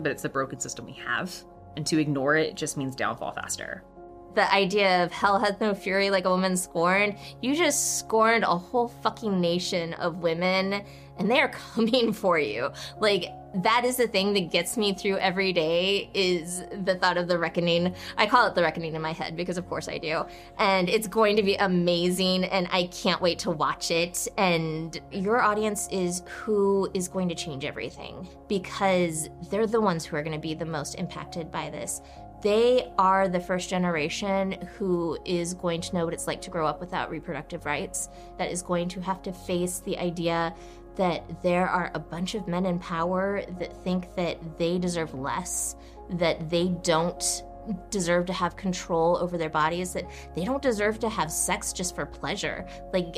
but 0.00 0.10
it's 0.10 0.22
the 0.22 0.28
broken 0.28 0.58
system 0.58 0.86
we 0.86 0.92
have. 0.92 1.34
And 1.76 1.86
to 1.86 1.98
ignore 1.98 2.36
it 2.36 2.56
just 2.56 2.76
means 2.76 2.96
downfall 2.96 3.32
faster. 3.32 3.84
The 4.34 4.52
idea 4.52 5.04
of 5.04 5.12
hell 5.12 5.38
has 5.40 5.60
no 5.60 5.74
fury 5.74 6.10
like 6.10 6.24
a 6.24 6.30
woman 6.30 6.56
scorned, 6.56 7.16
you 7.42 7.56
just 7.56 7.98
scorned 7.98 8.44
a 8.44 8.56
whole 8.56 8.88
fucking 8.88 9.40
nation 9.40 9.94
of 9.94 10.18
women 10.18 10.84
and 11.18 11.30
they 11.30 11.40
are 11.40 11.48
coming 11.74 12.12
for 12.12 12.38
you. 12.38 12.70
Like, 12.98 13.26
that 13.52 13.84
is 13.84 13.96
the 13.96 14.06
thing 14.06 14.32
that 14.34 14.50
gets 14.50 14.76
me 14.76 14.94
through 14.94 15.18
every 15.18 15.52
day 15.52 16.08
is 16.14 16.62
the 16.84 16.94
thought 16.94 17.16
of 17.16 17.26
the 17.26 17.36
reckoning. 17.36 17.94
I 18.16 18.26
call 18.26 18.46
it 18.46 18.54
the 18.54 18.62
reckoning 18.62 18.94
in 18.94 19.02
my 19.02 19.12
head 19.12 19.36
because 19.36 19.58
of 19.58 19.68
course 19.68 19.88
I 19.88 19.98
do. 19.98 20.24
And 20.58 20.88
it's 20.88 21.08
going 21.08 21.36
to 21.36 21.42
be 21.42 21.56
amazing 21.56 22.44
and 22.44 22.68
I 22.70 22.84
can't 22.86 23.20
wait 23.20 23.40
to 23.40 23.50
watch 23.50 23.90
it. 23.90 24.28
And 24.38 25.00
your 25.10 25.40
audience 25.40 25.88
is 25.90 26.22
who 26.26 26.88
is 26.94 27.08
going 27.08 27.28
to 27.28 27.34
change 27.34 27.64
everything 27.64 28.28
because 28.48 29.28
they're 29.50 29.66
the 29.66 29.80
ones 29.80 30.04
who 30.04 30.16
are 30.16 30.22
going 30.22 30.34
to 30.34 30.40
be 30.40 30.54
the 30.54 30.64
most 30.64 30.94
impacted 30.94 31.50
by 31.50 31.70
this. 31.70 32.02
They 32.42 32.90
are 32.98 33.28
the 33.28 33.40
first 33.40 33.68
generation 33.68 34.52
who 34.78 35.18
is 35.24 35.52
going 35.54 35.82
to 35.82 35.94
know 35.94 36.04
what 36.04 36.14
it's 36.14 36.26
like 36.26 36.40
to 36.42 36.50
grow 36.50 36.66
up 36.66 36.80
without 36.80 37.10
reproductive 37.10 37.66
rights, 37.66 38.08
that 38.38 38.50
is 38.50 38.62
going 38.62 38.88
to 38.90 39.00
have 39.00 39.22
to 39.22 39.32
face 39.32 39.80
the 39.80 39.98
idea 39.98 40.54
that 40.96 41.42
there 41.42 41.68
are 41.68 41.90
a 41.94 41.98
bunch 41.98 42.34
of 42.34 42.48
men 42.48 42.66
in 42.66 42.78
power 42.78 43.42
that 43.58 43.76
think 43.84 44.14
that 44.16 44.58
they 44.58 44.78
deserve 44.78 45.14
less, 45.14 45.76
that 46.10 46.50
they 46.50 46.68
don't 46.82 47.44
deserve 47.90 48.26
to 48.26 48.32
have 48.32 48.56
control 48.56 49.16
over 49.18 49.36
their 49.36 49.50
bodies, 49.50 49.92
that 49.92 50.10
they 50.34 50.44
don't 50.44 50.62
deserve 50.62 50.98
to 50.98 51.08
have 51.08 51.30
sex 51.30 51.72
just 51.72 51.94
for 51.94 52.06
pleasure. 52.06 52.66
Like, 52.92 53.16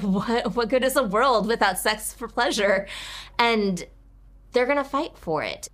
what, 0.00 0.54
what 0.54 0.68
good 0.68 0.84
is 0.84 0.96
a 0.96 1.02
world 1.02 1.46
without 1.46 1.78
sex 1.78 2.12
for 2.12 2.28
pleasure? 2.28 2.86
And 3.38 3.84
they're 4.52 4.66
gonna 4.66 4.84
fight 4.84 5.18
for 5.18 5.42
it. 5.42 5.68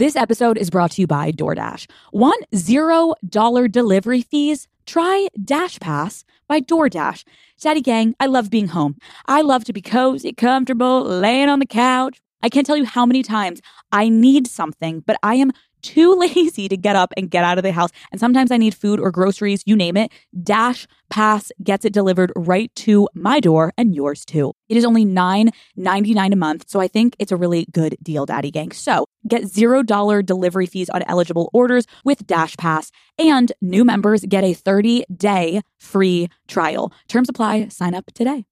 This 0.00 0.16
episode 0.16 0.56
is 0.56 0.70
brought 0.70 0.92
to 0.92 1.02
you 1.02 1.06
by 1.06 1.30
DoorDash. 1.30 1.86
Want 2.10 2.42
zero 2.56 3.12
dollar 3.28 3.68
delivery 3.68 4.22
fees? 4.22 4.66
Try 4.86 5.28
Dash 5.44 5.78
Pass 5.78 6.24
by 6.48 6.62
DoorDash. 6.62 7.24
Daddy 7.60 7.82
Gang, 7.82 8.14
I 8.18 8.24
love 8.24 8.48
being 8.48 8.68
home. 8.68 8.96
I 9.26 9.42
love 9.42 9.64
to 9.64 9.74
be 9.74 9.82
cozy, 9.82 10.32
comfortable, 10.32 11.02
laying 11.02 11.50
on 11.50 11.58
the 11.58 11.66
couch. 11.66 12.18
I 12.42 12.48
can't 12.48 12.66
tell 12.66 12.78
you 12.78 12.86
how 12.86 13.04
many 13.04 13.22
times 13.22 13.60
I 13.92 14.08
need 14.08 14.46
something, 14.46 15.00
but 15.00 15.18
I 15.22 15.34
am 15.34 15.52
too 15.82 16.14
lazy 16.18 16.66
to 16.66 16.78
get 16.78 16.96
up 16.96 17.12
and 17.18 17.30
get 17.30 17.44
out 17.44 17.58
of 17.58 17.62
the 17.62 17.72
house. 17.72 17.90
And 18.10 18.18
sometimes 18.18 18.50
I 18.50 18.56
need 18.56 18.74
food 18.74 19.00
or 19.00 19.10
groceries, 19.10 19.62
you 19.66 19.76
name 19.76 19.98
it. 19.98 20.10
Dash 20.42 20.86
Pass 21.10 21.52
gets 21.62 21.84
it 21.84 21.92
delivered 21.92 22.32
right 22.36 22.74
to 22.76 23.06
my 23.12 23.38
door 23.38 23.74
and 23.76 23.94
yours 23.94 24.24
too. 24.24 24.54
It 24.70 24.78
is 24.78 24.86
only 24.86 25.04
$9.99 25.04 26.32
a 26.32 26.36
month, 26.36 26.70
so 26.70 26.80
I 26.80 26.88
think 26.88 27.16
it's 27.18 27.32
a 27.32 27.36
really 27.36 27.66
good 27.70 27.98
deal, 28.02 28.24
Daddy 28.24 28.50
Gang. 28.50 28.72
So 28.72 29.04
get 29.26 29.42
$0 29.42 30.26
delivery 30.26 30.66
fees 30.66 30.90
on 30.90 31.02
eligible 31.02 31.50
orders 31.52 31.86
with 32.04 32.26
Dash 32.26 32.56
Pass, 32.56 32.90
and 33.18 33.52
new 33.60 33.84
members 33.84 34.24
get 34.28 34.44
a 34.44 34.54
30 34.54 35.04
day 35.14 35.62
free 35.78 36.28
trial. 36.48 36.92
Terms 37.08 37.28
apply. 37.28 37.68
Sign 37.68 37.94
up 37.94 38.06
today. 38.14 38.44